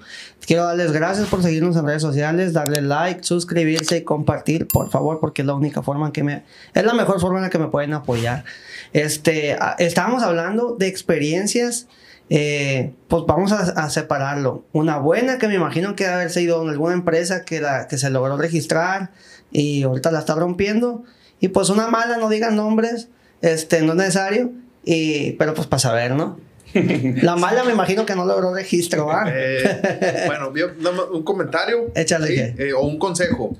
[0.45, 5.21] Quiero darles gracias por seguirnos en redes sociales, darle like, suscribirse y compartir, por favor,
[5.21, 6.43] porque es la única forma en que me,
[6.73, 8.43] es la mejor forma en la que me pueden apoyar.
[8.91, 11.87] Este, estábamos hablando de experiencias.
[12.29, 14.65] Eh, pues vamos a, separarlo.
[14.71, 17.97] Una buena que me imagino que debe haberse ido en alguna empresa que, la, que
[17.97, 19.11] se logró registrar,
[19.53, 21.03] y ahorita la está rompiendo.
[21.39, 23.07] Y pues una mala, no digan nombres,
[23.41, 24.51] este, no es necesario,
[24.83, 26.37] y, pero pues para saber, ¿no?
[27.21, 29.25] La mala me imagino que no logró registro, ¿ah?
[29.27, 30.51] Eh, bueno,
[31.11, 31.91] un comentario.
[31.95, 32.55] Échale.
[32.57, 33.55] Eh, o un consejo.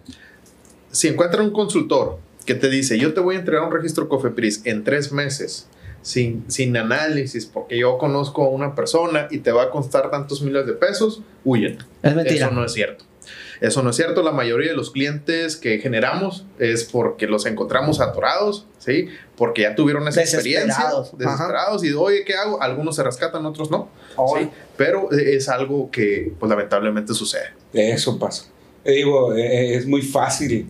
[0.91, 4.61] Si encuentran un consultor que te dice, yo te voy a entregar un registro COFEPRIS
[4.65, 5.67] en tres meses,
[6.01, 10.41] sin, sin análisis, porque yo conozco a una persona y te va a costar tantos
[10.41, 11.77] miles de pesos, huyen.
[12.01, 12.47] Es mentira.
[12.47, 13.05] Eso no es cierto.
[13.61, 14.23] Eso no es cierto.
[14.23, 19.07] La mayoría de los clientes que generamos es porque los encontramos atorados, ¿sí?
[19.35, 20.91] Porque ya tuvieron esa experiencia.
[21.17, 21.83] Desesperados.
[21.83, 22.61] Y, oye, ¿qué hago?
[22.61, 23.89] Algunos se rescatan, otros no.
[24.15, 24.37] Oh.
[24.37, 24.49] ¿sí?
[24.77, 27.53] Pero es algo que, pues, lamentablemente sucede.
[27.73, 28.45] Eso pasa.
[28.85, 30.67] Digo, e, e, es muy fácil.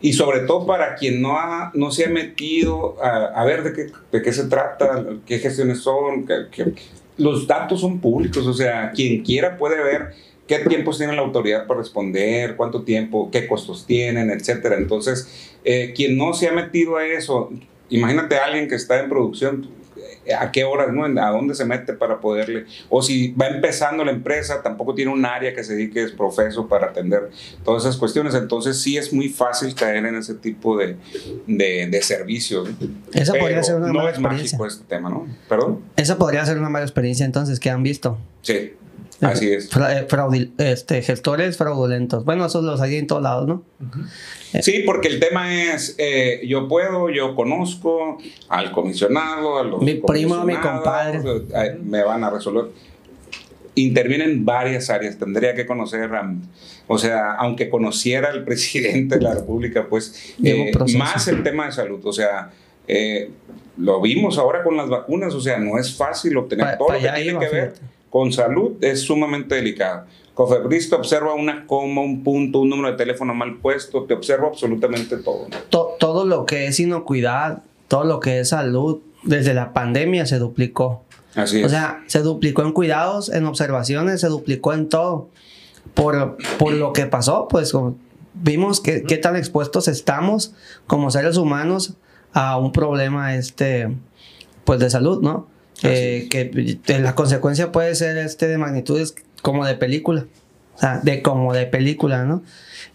[0.00, 3.72] Y sobre todo para quien no, ha, no se ha metido a, a ver de
[3.72, 6.74] qué, de qué, se trata, qué gestiones son, que, que,
[7.16, 10.14] los datos son públicos, o sea, quien quiera puede ver
[10.46, 14.76] qué tiempos tiene la autoridad para responder, cuánto tiempo, qué costos tienen, etcétera.
[14.76, 17.50] Entonces, eh, quien no se ha metido a eso,
[17.88, 19.68] imagínate a alguien que está en producción,
[20.38, 21.04] a qué horas, ¿no?
[21.04, 25.24] a dónde se mete para poderle, o si va empezando la empresa, tampoco tiene un
[25.24, 27.30] área que se dedique es profeso para atender
[27.64, 30.96] todas esas cuestiones, entonces sí es muy fácil caer en ese tipo de,
[31.46, 32.68] de, servicios.
[33.12, 34.58] Esa podría ser una no mala es experiencia.
[34.58, 35.26] mágico este tema, ¿no?
[35.48, 35.80] ¿Perdón?
[35.96, 38.18] Esa podría ser una mala experiencia entonces que han visto.
[38.42, 38.72] Sí.
[39.20, 39.70] Así es.
[39.76, 42.24] Eh, este, gestores fraudulentos.
[42.24, 43.62] Bueno, esos los hay en todos lados, ¿no?
[44.60, 49.94] Sí, porque el tema es, eh, yo puedo, yo conozco al comisionado, a los Mi
[49.94, 51.20] primo, mi compadre.
[51.54, 52.66] eh, me van a resolver.
[53.76, 56.32] Intervienen varias áreas, tendría que conocer, a-
[56.86, 61.72] o sea, aunque conociera al presidente de la República, pues eh, más el tema de
[61.72, 62.50] salud, o sea,
[62.86, 63.30] eh,
[63.76, 66.94] lo vimos ahora con las vacunas, o sea, no es fácil obtener Pa- todo lo
[66.94, 67.93] que tiene iba, que ver fíjate.
[68.14, 70.04] Con salud es sumamente delicado.
[70.34, 74.46] Cofepris te observa una coma, un punto, un número de teléfono mal puesto, te observa
[74.46, 75.48] absolutamente todo.
[75.50, 75.56] ¿no?
[75.70, 80.38] To- todo lo que es inocuidad, todo lo que es salud, desde la pandemia se
[80.38, 81.02] duplicó.
[81.34, 81.66] Así es.
[81.66, 85.28] O sea, se duplicó en cuidados, en observaciones, se duplicó en todo.
[85.94, 87.72] Por, por lo que pasó, pues
[88.34, 90.54] vimos que, qué tan expuestos estamos
[90.86, 91.94] como seres humanos
[92.32, 93.88] a un problema este,
[94.64, 95.48] pues de salud, ¿no?
[95.84, 100.24] Eh, que la consecuencia puede ser este de magnitudes como de película.
[100.76, 102.42] O sea, de como de película, ¿no?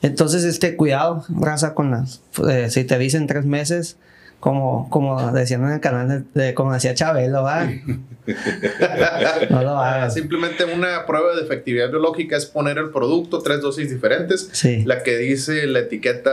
[0.02, 2.22] Entonces, este cuidado, raza, con las.
[2.50, 3.98] eh, si te dicen tres meses,
[4.40, 7.66] como, como decían en el canal, de, de- como decía Chabelo, ¿va?
[9.50, 10.14] no lo Ah, hagas.
[10.14, 14.84] simplemente una prueba de efectividad biológica es poner el producto, tres dosis diferentes, Sí.
[14.86, 16.32] la que dice la etiqueta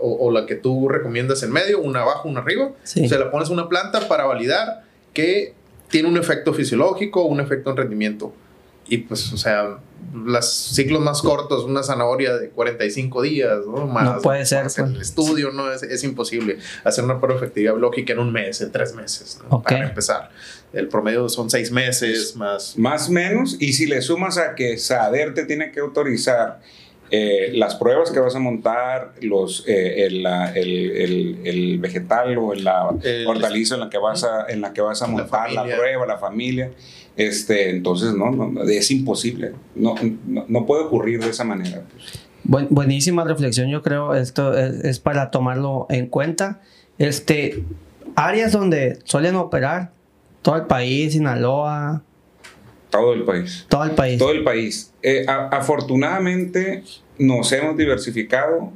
[0.00, 2.70] o, o la que tú recomiendas en medio, una abajo, una arriba.
[2.84, 3.08] Sí.
[3.08, 5.54] Se la pones a una planta para validar que
[5.90, 8.32] tiene un efecto fisiológico, un efecto en rendimiento.
[8.90, 9.78] Y pues, o sea,
[10.14, 13.86] los ciclos más cortos, una zanahoria de 45 días, ¿no?
[13.86, 14.90] Más, No puede ser, más pues.
[14.90, 15.70] el estudio, ¿no?
[15.70, 19.40] Es, es imposible hacer una prueba de efectividad biológica en un mes, en tres meses,
[19.42, 19.58] ¿no?
[19.58, 19.64] Ok.
[19.64, 20.30] Para empezar.
[20.72, 22.78] El promedio son seis meses más.
[22.78, 26.60] Más o menos, y si le sumas a que SADER te tiene que autorizar
[27.10, 32.36] eh, las pruebas que vas a montar, los, eh, el, la- el- el- el vegetal
[32.38, 35.12] o la El- hortaliza en la que vas a, en la que vas a La
[35.12, 35.76] montar la, familia.
[35.78, 36.70] prueba, la familia,
[37.16, 39.94] este, entonces no, no, no, es imposible, no,
[40.26, 41.82] no, no puede ocurrir de esa manera.
[41.92, 42.04] pues.
[42.44, 44.14] Buen- buenísima reflexión, yo creo.
[44.14, 46.60] Esto es, es para tomarlo en cuenta.
[46.96, 47.62] Este,
[48.14, 49.90] áreas donde suelen operar
[50.42, 52.02] todo el país, Sinaloa,
[52.90, 53.66] Todo el país.
[53.68, 54.18] todo el país.
[54.18, 54.92] Todo el país.
[55.02, 56.82] Eh, a- afortunadamente
[57.18, 58.72] nos hemos diversificado.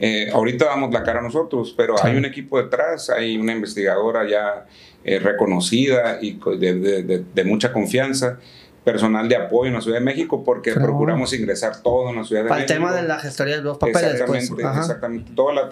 [0.00, 2.06] Eh, ahorita damos la cara a nosotros, pero Sí.
[2.06, 4.66] hay un equipo detrás, hay una investigadora ya
[5.04, 8.38] eh, reconocida y de, de- de- de mucha confianza,
[8.84, 12.42] personal de apoyo en la Ciudad de México, porque procuramos ingresar todo en la Ciudad
[12.42, 12.86] de para el México.
[12.88, 14.00] tema de la gestoría de los papeles.
[14.26, 14.44] Pues.
[14.44, 14.80] Exactamente, Ajá.
[14.80, 15.32] exactamente.
[15.34, 15.68] Toda la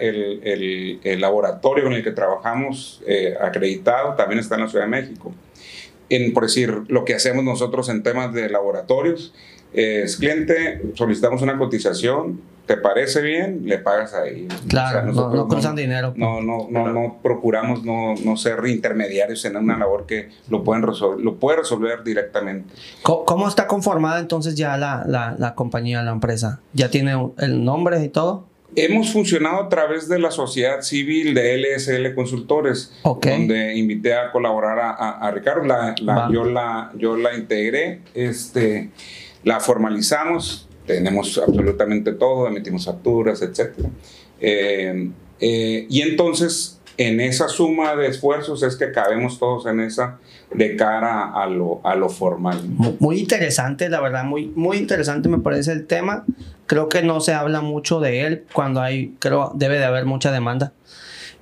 [0.00, 4.84] el, el- el laboratorio con el que trabajamos eh, acreditado también está en la Ciudad
[4.84, 5.32] de México.
[6.14, 9.32] En, por decir, lo que hacemos nosotros en temas de laboratorios
[9.72, 13.62] es cliente, solicitamos una cotización, ¿te parece bien?
[13.64, 14.46] Le pagas ahí.
[14.68, 16.08] Claro, O sea, no, no cruzan dinero.
[16.10, 16.20] pues.
[16.20, 20.82] no, no, no, no procuramos no, no ser intermediarios en una labor que lo, pueden
[20.82, 22.74] resolver, lo puede resolver directamente.
[23.02, 26.60] ¿Cómo, cómo está conformada entonces ya la, la, la compañía, la empresa?
[26.74, 28.51] ¿Ya tiene el nombre y todo?
[28.74, 32.92] Hemos funcionado a través de la sociedad civil de LSL Consultores,
[33.36, 35.64] donde invité a colaborar a, a- a Ricardo.
[35.64, 35.94] La,
[36.32, 38.90] yo, la, yo la integré, este,
[39.44, 43.74] la formalizamos, tenemos absolutamente todo, emitimos facturas, etc.
[45.40, 50.18] y entonces, en esa suma de esfuerzos es que cabemos todos en esa
[50.52, 52.62] de cara a lo, a lo formal.
[52.68, 56.24] Mu- Muy interesante, la verdad, muy, muy interesante me parece el tema.
[56.66, 60.32] Creo que no se habla mucho de él cuando hay, creo, debe de haber mucha
[60.32, 60.72] demanda.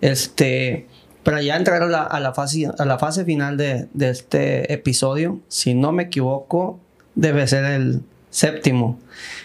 [0.01, 0.87] Este,
[1.23, 5.92] para ya entrar a la, fase, a la fase final de este episodio, si no
[5.92, 6.81] me equivoco,
[7.14, 8.98] debe ser el séptimo.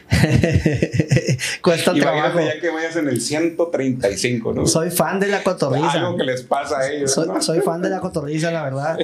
[1.61, 2.39] Cuesta trabajo.
[2.39, 4.67] Ya que vayas en el 135, ¿no?
[4.67, 5.91] Soy fan de la cotorriza.
[5.93, 7.11] Algo que les pasa a ellos.
[7.11, 7.41] Soy, ¿no?
[7.41, 8.97] soy fan de la cotorriza, la verdad.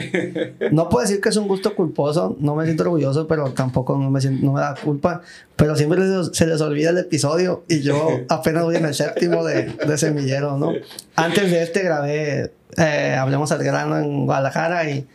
[0.72, 4.10] No puedo decir que es un gusto culposo, no me siento orgulloso, pero tampoco no
[4.12, 5.22] me, siento- no me da culpa.
[5.56, 9.44] Pero siempre les- se les olvida el episodio y yo apenas voy en el séptimo
[9.44, 10.74] de, de Semillero, ¿no?
[11.16, 15.06] Antes de este grabé eh, Hablemos al grano en Guadalajara y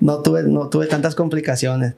[0.00, 1.94] no tuve, no tuve tantas complicaciones.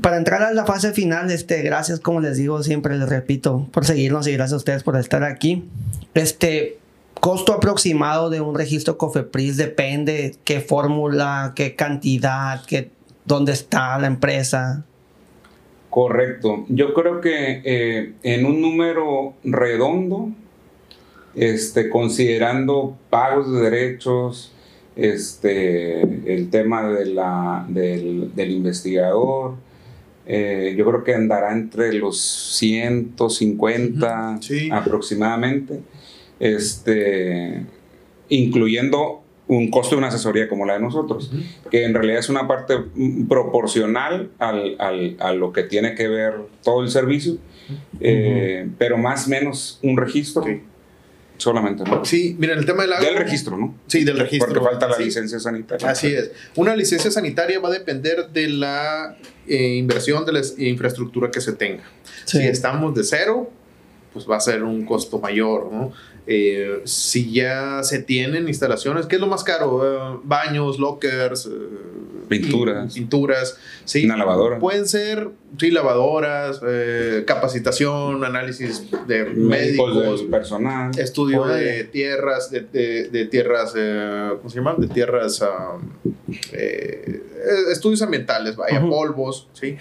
[0.00, 3.84] Para entrar a la fase final, este, gracias, como les digo, siempre les repito, por
[3.84, 5.68] seguirnos y gracias a ustedes por estar aquí.
[6.14, 6.78] Este,
[7.20, 12.90] costo aproximado de un registro COFEPRIS depende qué fórmula, qué cantidad, qué,
[13.24, 14.84] dónde está la empresa.
[15.90, 16.64] Correcto.
[16.68, 20.30] Yo creo que eh, en un número redondo,
[21.34, 24.52] este, considerando pagos de derechos,
[24.96, 29.54] este, el tema de la, del, del investigador,
[30.26, 34.68] eh, yo creo que andará entre los 150 Sí.
[34.70, 35.80] aproximadamente,
[36.38, 37.62] este,
[38.28, 41.30] incluyendo un costo de una asesoría como la de nosotros,
[41.70, 42.74] que en realidad es una parte
[43.28, 47.36] proporcional al, al- a lo que tiene que ver todo el servicio,
[48.00, 50.44] eh, pero más o menos un registro.
[50.44, 50.60] Sí.
[51.42, 52.04] Solamente, ¿no?
[52.04, 53.04] Sí, miren, el tema del agro.
[53.06, 53.74] Del registro, ¿no?
[53.86, 54.48] Sí, del registro.
[54.52, 55.04] Porque falta la Sí.
[55.04, 55.90] licencia sanitaria.
[55.90, 56.30] Así es.
[56.56, 59.16] Una licencia sanitaria va a depender de la
[59.48, 61.82] eh, inversión de la es- infraestructura que se tenga.
[62.24, 62.38] Sí.
[62.38, 63.50] Si estamos de cero,
[64.12, 65.92] pues va a ser un costo mayor, ¿no?
[66.26, 70.14] Eh, si ya se tienen instalaciones, ¿qué es lo más caro?
[70.14, 71.50] Eh, baños, lockers, eh,
[72.28, 72.94] Pinturas.
[72.94, 74.04] pinturas, sí.
[74.04, 74.58] Una lavadora.
[74.60, 80.92] Pueden ser, sí, lavadoras, eh, capacitación, análisis de Médicos médicos, personal.
[80.98, 84.76] estudio de tierras, de, de- de tierras, eh, ¿cómo se llama?
[84.78, 85.76] De tierras, ah,
[87.70, 89.76] estudios ambientales, vaya, polvos, ¿sí?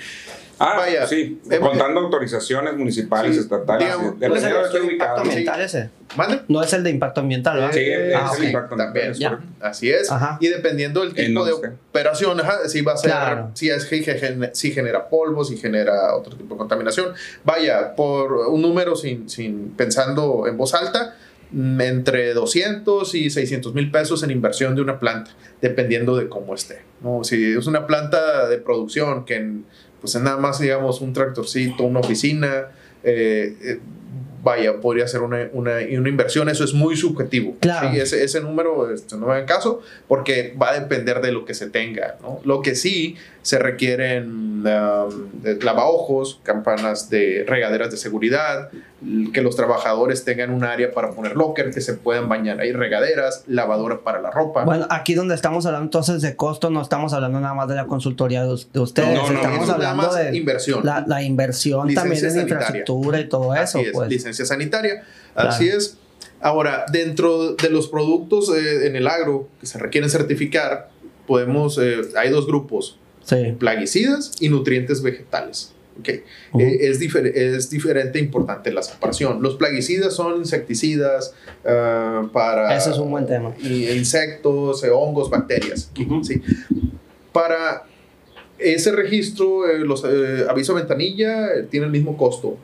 [0.64, 1.08] Ah, Vaya.
[1.08, 4.72] sí, Eh, contando autorizaciones municipales, Sí, estatales, digamos, de ¿No la es el manera de
[4.72, 5.22] que esté impacto ubicado.
[5.32, 5.90] ambiental ese?
[6.18, 6.42] ¿Mande?
[6.50, 7.72] No es el de impacto ambiental, ¿verdad?
[7.74, 8.44] Sí, es Ah, el ok.
[8.48, 9.30] impacto También, ambiental, es ya.
[9.30, 9.54] correcto.
[9.62, 10.12] Así es.
[10.12, 10.38] Ajá.
[10.40, 11.68] Y dependiendo del En tipo de esté.
[11.90, 13.52] operación, ajá, si va a ser, Claro.
[13.54, 17.14] si, es, si, gen- si genera polvo, si genera otro tipo de contaminación.
[17.44, 21.16] Vaya, por un número sin, sin pensando en voz alta,
[21.52, 26.54] mm, entre 200 y 600 mil pesos en inversión de una planta, dependiendo de cómo
[26.56, 26.82] esté.
[27.02, 27.24] ¿no?
[27.24, 29.66] Si es una planta de producción que en-
[30.02, 32.68] pues es nada más, digamos, un tractorcito, una oficina,
[33.04, 33.80] eh, eh,
[34.44, 37.56] vaya, podría ser una, una, una inversión, eso es muy subjetivo.
[37.60, 37.92] Claro.
[37.92, 41.46] Sí, ese, ese número este, no me hagan caso porque va a depender de lo
[41.46, 42.18] que se tenga.
[42.22, 42.40] ¿no?
[42.44, 45.30] Lo que sí se requieren um,
[45.62, 48.70] lavaojos, campanas de regaderas de seguridad,
[49.34, 53.44] que los trabajadores tengan un área para poner locker, que se puedan bañar ahí, regaderas,
[53.48, 54.64] lavadora para la ropa.
[54.64, 57.88] Bueno, aquí donde estamos hablando entonces de costo, no estamos hablando nada más de la
[57.88, 60.38] consultoría de, us- de ustedes, No, no, estamos no, Eso es nada hablando más de
[60.38, 60.86] inversión.
[60.86, 62.54] la, la inversión Licencia también en sanitaria.
[62.68, 63.80] infraestructura y todo eso.
[63.80, 64.10] Así es, pues.
[64.10, 65.04] licencia sanitaria.
[65.34, 65.50] Claro.
[65.50, 65.98] Así es.
[66.40, 70.90] Ahora, dentro de los productos eh, en el agro que se requieren certificar,
[71.28, 73.56] podemos, eh, hay dos grupos, Sí.
[73.60, 75.74] plaguicidas y nutrientes vegetales.
[76.02, 76.10] ¿Ok?
[76.54, 76.62] Ujú.
[76.62, 79.42] Eh, es, difer- es diferente e importante la separación.
[79.42, 81.34] Los plaguicidas son insecticidas
[81.66, 83.56] ah, para Ese es un buen tema.
[83.62, 85.90] y- insectos, eh, hongos, bacterias.
[86.24, 86.42] ¿sí?
[87.32, 87.84] Para
[88.60, 92.58] ese registro, eh, los eh, aviso ventanilla eh, tiene el mismo costo.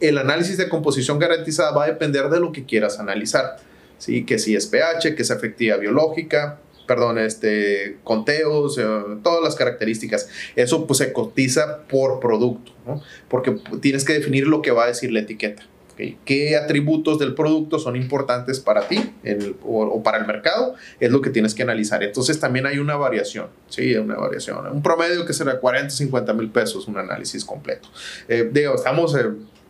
[0.00, 3.56] El análisis de composición garantizada va a depender de lo que quieras analizar.
[3.98, 4.24] ¿sí?
[4.24, 8.84] Que si es pH, que es efectividad biológica, perdón, este, conteos, eh,
[9.22, 10.28] todas las características.
[10.56, 13.00] Eso pues se cotiza por producto, ¿no?
[13.28, 15.62] Porque tienes que definir lo que va a decir la etiqueta.
[15.92, 16.16] ¿ok?
[16.24, 20.74] ¿Qué atributos del producto son importantes para ti el- o, o para el mercado?
[20.98, 22.02] Es lo que tienes que analizar.
[22.02, 23.94] Entonces también hay una variación, ¿sí?
[23.96, 24.66] Una variación.
[24.68, 27.88] Un promedio que será 40, 50 mil pesos, un análisis completo.
[28.28, 29.26] Eh, digo, estamos eh,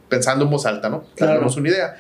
[0.09, 1.05] pensando en voz alta, ¿no?
[1.17, 1.33] Claro.
[1.35, 1.97] Tenemos una idea.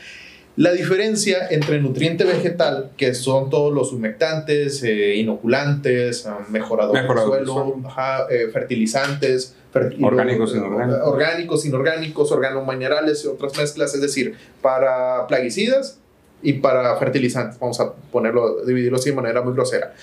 [0.59, 7.37] La diferencia entre nutriente vegetal, que son todos los humectantes, eh, inoculantes, ah, mejoradores Mejorador
[7.37, 7.89] del suelo, suelo.
[7.89, 9.55] ajá, eh, fertilizantes,
[10.03, 10.99] Orgánicos, inorgánicos.
[10.99, 16.01] eh, orgánicos, inorgánicos, organominerales y otras mezclas, es decir, para plaguicidas
[16.43, 17.61] y para fertilizantes.
[17.61, 19.95] Vamos a ponerlo, dividirlo así de manera muy grosera.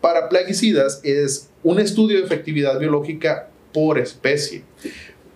[0.00, 4.62] Para plaguicidas es un estudio de efectividad biológica por especie.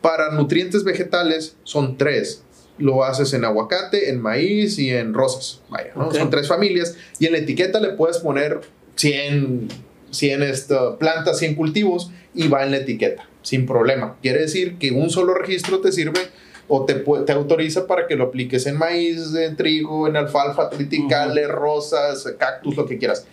[0.01, 2.43] Para nutrientes vegetales son tres.
[2.83, 5.61] Lo haces en aguacate, en maíz y en rosas.
[5.69, 5.93] Vaya.
[6.13, 6.97] Son tres familias.
[7.19, 8.61] Y en la etiqueta le puedes poner
[8.97, 9.69] 100,
[10.11, 14.17] 100 esta, plantas, 100 cultivos y va en la etiqueta, sin problema.
[14.21, 16.21] Quiere decir que un solo registro te sirve
[16.69, 22.25] o te, autoriza para que lo apliques en maíz, en trigo, en alfalfa, triticales, rosas,
[22.39, 23.27] cactus, lo que quieras.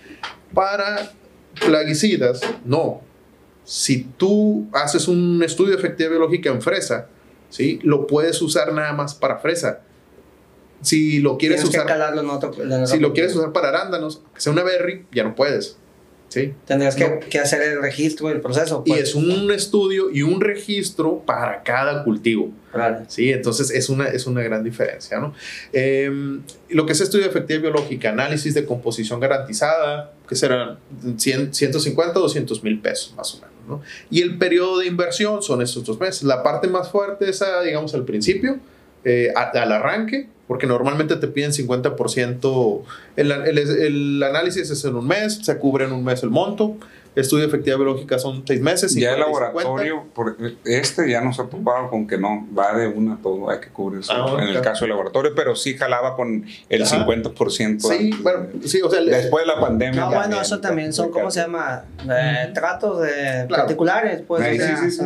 [0.53, 1.11] Para
[1.65, 3.01] plaguicidas, no.
[3.63, 7.07] Si tú haces un estudio de efectividad biológica en fresa,
[7.49, 7.79] ¿sí?
[7.83, 9.81] lo puedes usar nada más para fresa.
[10.81, 12.53] Si lo quieres Tienes que usar, calarlo en otro.
[12.63, 15.77] en si lo quieres usar para arándanos, que sea una berry, ya no puedes.
[16.29, 16.53] ¿Sí?
[16.65, 17.19] Tendrías que, No.
[17.19, 18.83] que hacer el registro, el proceso.
[18.85, 19.01] Y pues.
[19.01, 22.51] es un estudio y un registro para cada cultivo.
[22.71, 22.99] Claro.
[23.07, 25.33] Sí, entonces es una, es una gran diferencia, ¿no?
[25.73, 30.77] Eh, lo que es estudio de efectividad biológica, análisis de composición garantizada, que serán
[31.17, 33.81] 100, 150 o 200 mil pesos más o menos, ¿no?
[34.11, 36.23] Y el periodo de inversión son estos dos meses.
[36.23, 38.59] La parte más fuerte es, a, digamos, al principio,
[39.03, 42.81] eh, al arranque, porque normalmente te piden 50%,
[43.17, 46.75] el, el, el análisis es en un mes, se cubre en un mes el monto,
[47.15, 48.95] estudio de efectividad biológica son seis meses.
[48.95, 53.19] Ya el laboratorio, por este ya nos ha topado con que no, va de una
[53.21, 56.83] todo, hay que cubrirse ah, en el caso del laboratorio, pero sí jalaba con el
[56.83, 57.79] 50%.
[57.81, 60.01] Sí, bueno, sí, o sea, después de la pandemia.
[60.01, 61.83] No, bueno, eso también son, ¿cómo se llama?
[62.09, 64.43] Eh, tratos de particulares, pues.
[64.59, 65.03] sí, sí, sí.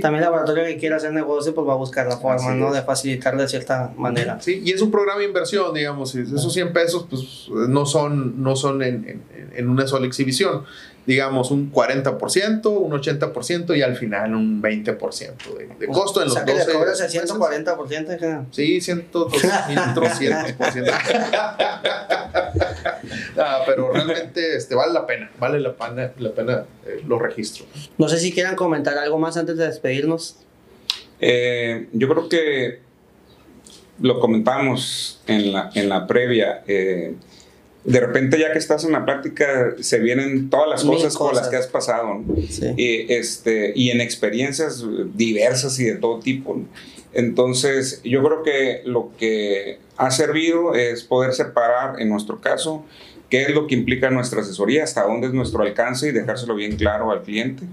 [0.00, 2.72] También el laboratorio que quiera hacer negocio, pues va a buscar la forma, ¿no?
[2.72, 4.40] De facilitar de cierta manera.
[4.40, 6.14] Sí, y es un programa de inversión, digamos.
[6.14, 10.64] Esos 100 pesos, pues no son, no son en, en, en una sola exhibición
[11.08, 16.36] digamos, un 40%, un 80% y al final un 20% de, de costo en los
[16.36, 19.32] o sea, que 12 le cobras el 140% Sí, 100%.
[23.38, 27.90] ah, pero realmente este, vale la pena, vale la pena, la pena eh, los registros.
[27.96, 30.36] No sé si quieran comentar algo más antes de despedirnos.
[31.20, 32.80] Eh, yo creo que
[34.02, 36.64] lo comentamos en la, en la previa.
[36.66, 37.14] Eh,
[37.84, 41.48] de repente ya que estás en la práctica se vienen todas las cosas, con las
[41.48, 42.22] que has pasado
[42.76, 46.60] y, este, y en experiencias diversas y de todo tipo.
[47.12, 52.84] Entonces yo creo que lo que ha servido es poder separar en nuestro caso
[53.30, 56.76] qué es lo que implica nuestra asesoría, hasta dónde es nuestro alcance y dejárselo bien
[56.76, 57.64] claro al cliente.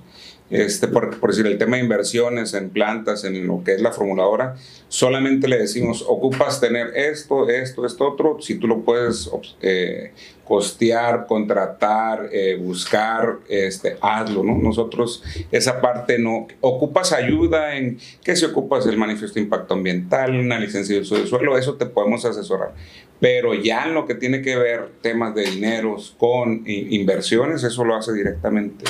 [0.51, 3.91] Este, por, por, decir, el tema de inversiones en plantas, en lo que es la
[3.91, 4.55] formuladora,
[4.89, 9.27] solamente le decimos, ocupas tener esto, esto, esto, otro, si tú lo puedes
[9.63, 10.11] eh,
[10.43, 14.55] costear, contratar, eh, buscar, este, hazlo, ¿no?
[14.55, 20.35] Nosotros esa parte no, ocupas ayuda en que si ocupas el manifiesto de impacto ambiental,
[20.35, 22.73] una licencia de uso de suelo, eso te podemos asesorar.
[23.19, 27.95] Pero ya en lo que tiene que ver temas de dineros con inversiones, eso lo
[27.95, 28.83] hace directamente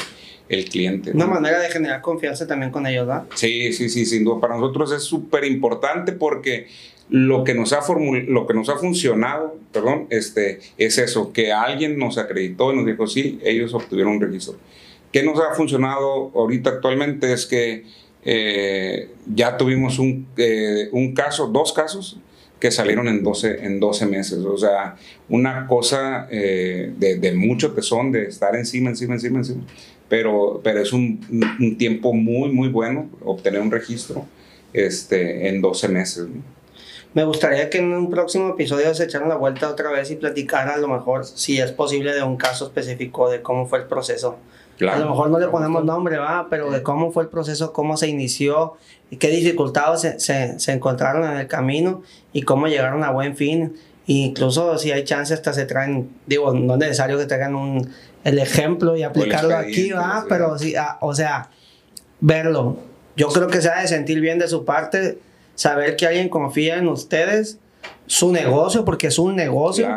[0.49, 1.11] el cliente.
[1.11, 3.23] Una manera de generar confianza también con ellos, ¿verdad?
[3.33, 4.39] Sí, sí, sí, sin duda.
[4.39, 6.67] Para nosotros es súper importante porque
[7.09, 7.81] lo que nos ha
[8.27, 12.85] lo que nos ha funcionado, perdón, este, es eso, que alguien nos acreditó y nos
[12.85, 14.55] dijo, sí, ellos obtuvieron un registro.
[15.11, 17.31] ¿Qué nos ha funcionado ahorita actualmente?
[17.31, 17.85] Es que
[18.23, 22.19] eh, ya tuvimos un, eh, un caso, dos casos,
[22.59, 24.39] que salieron en 12, en 12 meses.
[24.39, 24.95] O sea,
[25.29, 29.61] una cosa eh, de, de, mucho tesón, de estar encima, encima, encima, encima
[30.09, 31.19] pero, pero es un,
[31.59, 34.25] un, tiempo muy, muy bueno obtener un registro
[34.73, 36.27] este, en 12 meses.
[37.13, 40.73] Me gustaría que en un próximo episodio se echaran la vuelta otra vez y platicaran
[40.73, 44.37] a lo mejor si es posible de un caso específico de cómo fue el proceso.
[44.81, 47.95] a lo mejor no le ponemos nombre, va, pero de cómo fue el proceso, cómo
[47.95, 48.73] se inició
[49.09, 52.03] y qué dificultades se, se, se encontraron en el camino
[52.33, 53.77] y cómo llegaron a buen fin.
[54.07, 57.89] E incluso si hay chance hasta se traen, digo, no es necesario que traigan un
[58.25, 60.25] el ejemplo y aplicarlo aquí, ¿va?
[60.27, 61.51] Pero sí, ah, o sea,
[62.19, 62.79] verlo.
[63.15, 65.19] Yo creo que se ha de sentir bien de su parte,
[65.53, 67.59] saber que alguien confía en ustedes,
[68.07, 69.87] su negocio, porque es un negocio.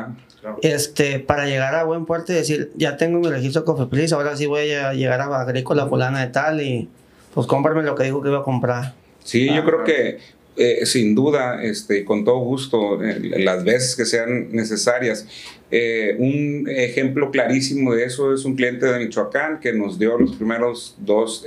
[0.62, 4.46] Este, para llegar a buen puerto y decir, ya tengo mi registro Cofepris, ahora sí
[4.46, 6.88] voy a llegar a Agrícola fulana de tal y
[7.34, 8.94] pues cómprame lo que dijo que iba a comprar.
[9.24, 10.18] Sí, yo creo que
[10.58, 15.26] eh, sin duda, este, con todo gusto, eh, las veces que sean necesarias.
[15.70, 20.34] Eh, un ejemplo clarísimo de eso es un cliente de Michoacán que nos dio los
[20.36, 21.44] primeros dos,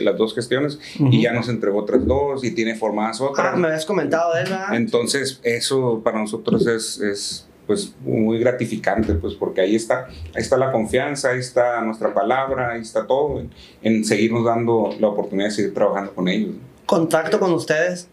[0.00, 3.54] las dos gestiones y ya nos entregó otras dos y tiene formadas otras.
[3.54, 4.56] Ah, me habías comentado de eso.
[4.72, 10.56] Entonces, eso para nosotros es, es pues muy gratificante, pues porque ahí está, ahí está
[10.56, 13.50] la confianza, ahí está nuestra palabra, ahí está todo, en,
[13.82, 16.54] en seguirnos dando la oportunidad de seguir trabajando con ellos.
[16.86, 18.08] ¿Contacto con ustedes?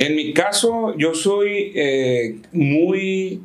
[0.00, 3.42] En mi caso, yo soy eh, muy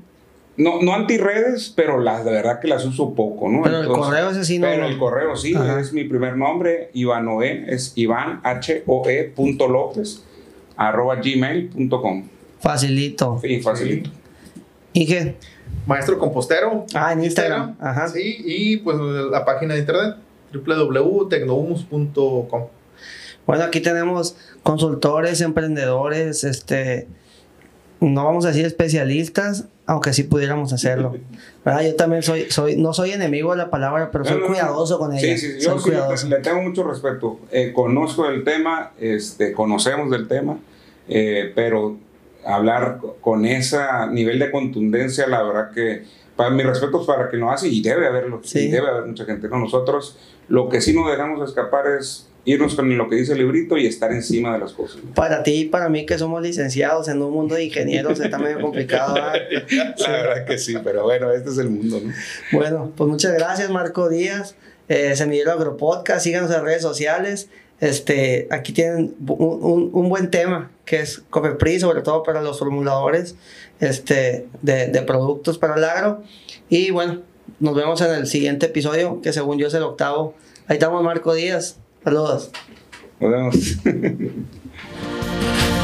[0.55, 3.61] no, no anti-redes, pero las de verdad que las uso poco, ¿no?
[3.61, 4.67] Pero el correo es así, ¿no?
[4.67, 9.25] Pero el correo sí, es mi primer nombre, Iván Oe, es Iván H O E
[9.25, 10.23] punto López
[10.77, 12.29] arroba gmail.com.
[12.61, 13.37] Facilito.
[13.41, 14.09] Sí, facilito.
[14.93, 15.35] ¿Y qué?
[15.85, 16.85] Maestro compostero.
[16.93, 17.75] Ah, en Instagram.
[17.81, 18.07] Ajá.
[18.07, 20.15] Sí, y pues la página de internet
[20.53, 22.63] www.tecnohumus.com.
[23.45, 27.07] Bueno, aquí tenemos consultores, emprendedores, este,
[27.99, 31.15] no vamos a decir especialistas, aunque sí pudiéramos hacerlo.
[31.65, 35.37] Yo también soy, soy, no soy enemigo de la palabra, pero soy cuidadoso con ella.
[35.37, 35.77] Sí, sí, yo
[36.27, 37.39] le, tengo mucho respeto.
[37.51, 40.59] Eh, conozco el tema, este, conocemos del tema,
[41.07, 41.97] eh, pero
[42.45, 43.79] hablar con ese
[44.11, 46.03] nivel de contundencia, la verdad que
[46.35, 48.69] para mi respeto es para que lo hace y debe haberlo, sí.
[48.69, 49.49] debe haber mucha gente.
[49.49, 50.17] con Nosotros
[50.47, 53.87] lo que sí no dejamos escapar es irnos con lo que dice el librito y
[53.87, 55.01] estar encima de las cosas.
[55.15, 58.61] Para ti y para mí que somos licenciados en un mundo de ingenieros está medio
[58.61, 59.15] complicado.
[59.97, 61.99] La verdad que sí, pero bueno, este es el mundo.
[62.03, 62.13] ¿no?
[62.51, 64.55] Bueno, pues muchas gracias Marco Díaz,
[64.89, 67.49] eh, Semillero Agropodcast, síganos en redes sociales.
[67.81, 72.57] Este, aquí tienen un, un- un buen tema que es Cofepris, sobre todo para los
[72.59, 73.35] formuladores
[73.81, 76.23] este, de, de productos para el agro.
[76.69, 77.21] Y bueno,
[77.59, 80.35] nos vemos en el siguiente episodio, que según yo es el octavo.
[80.67, 81.77] Ahí estamos, Marco Díaz.
[82.05, 82.51] Saludos.
[83.19, 83.77] Nos vemos.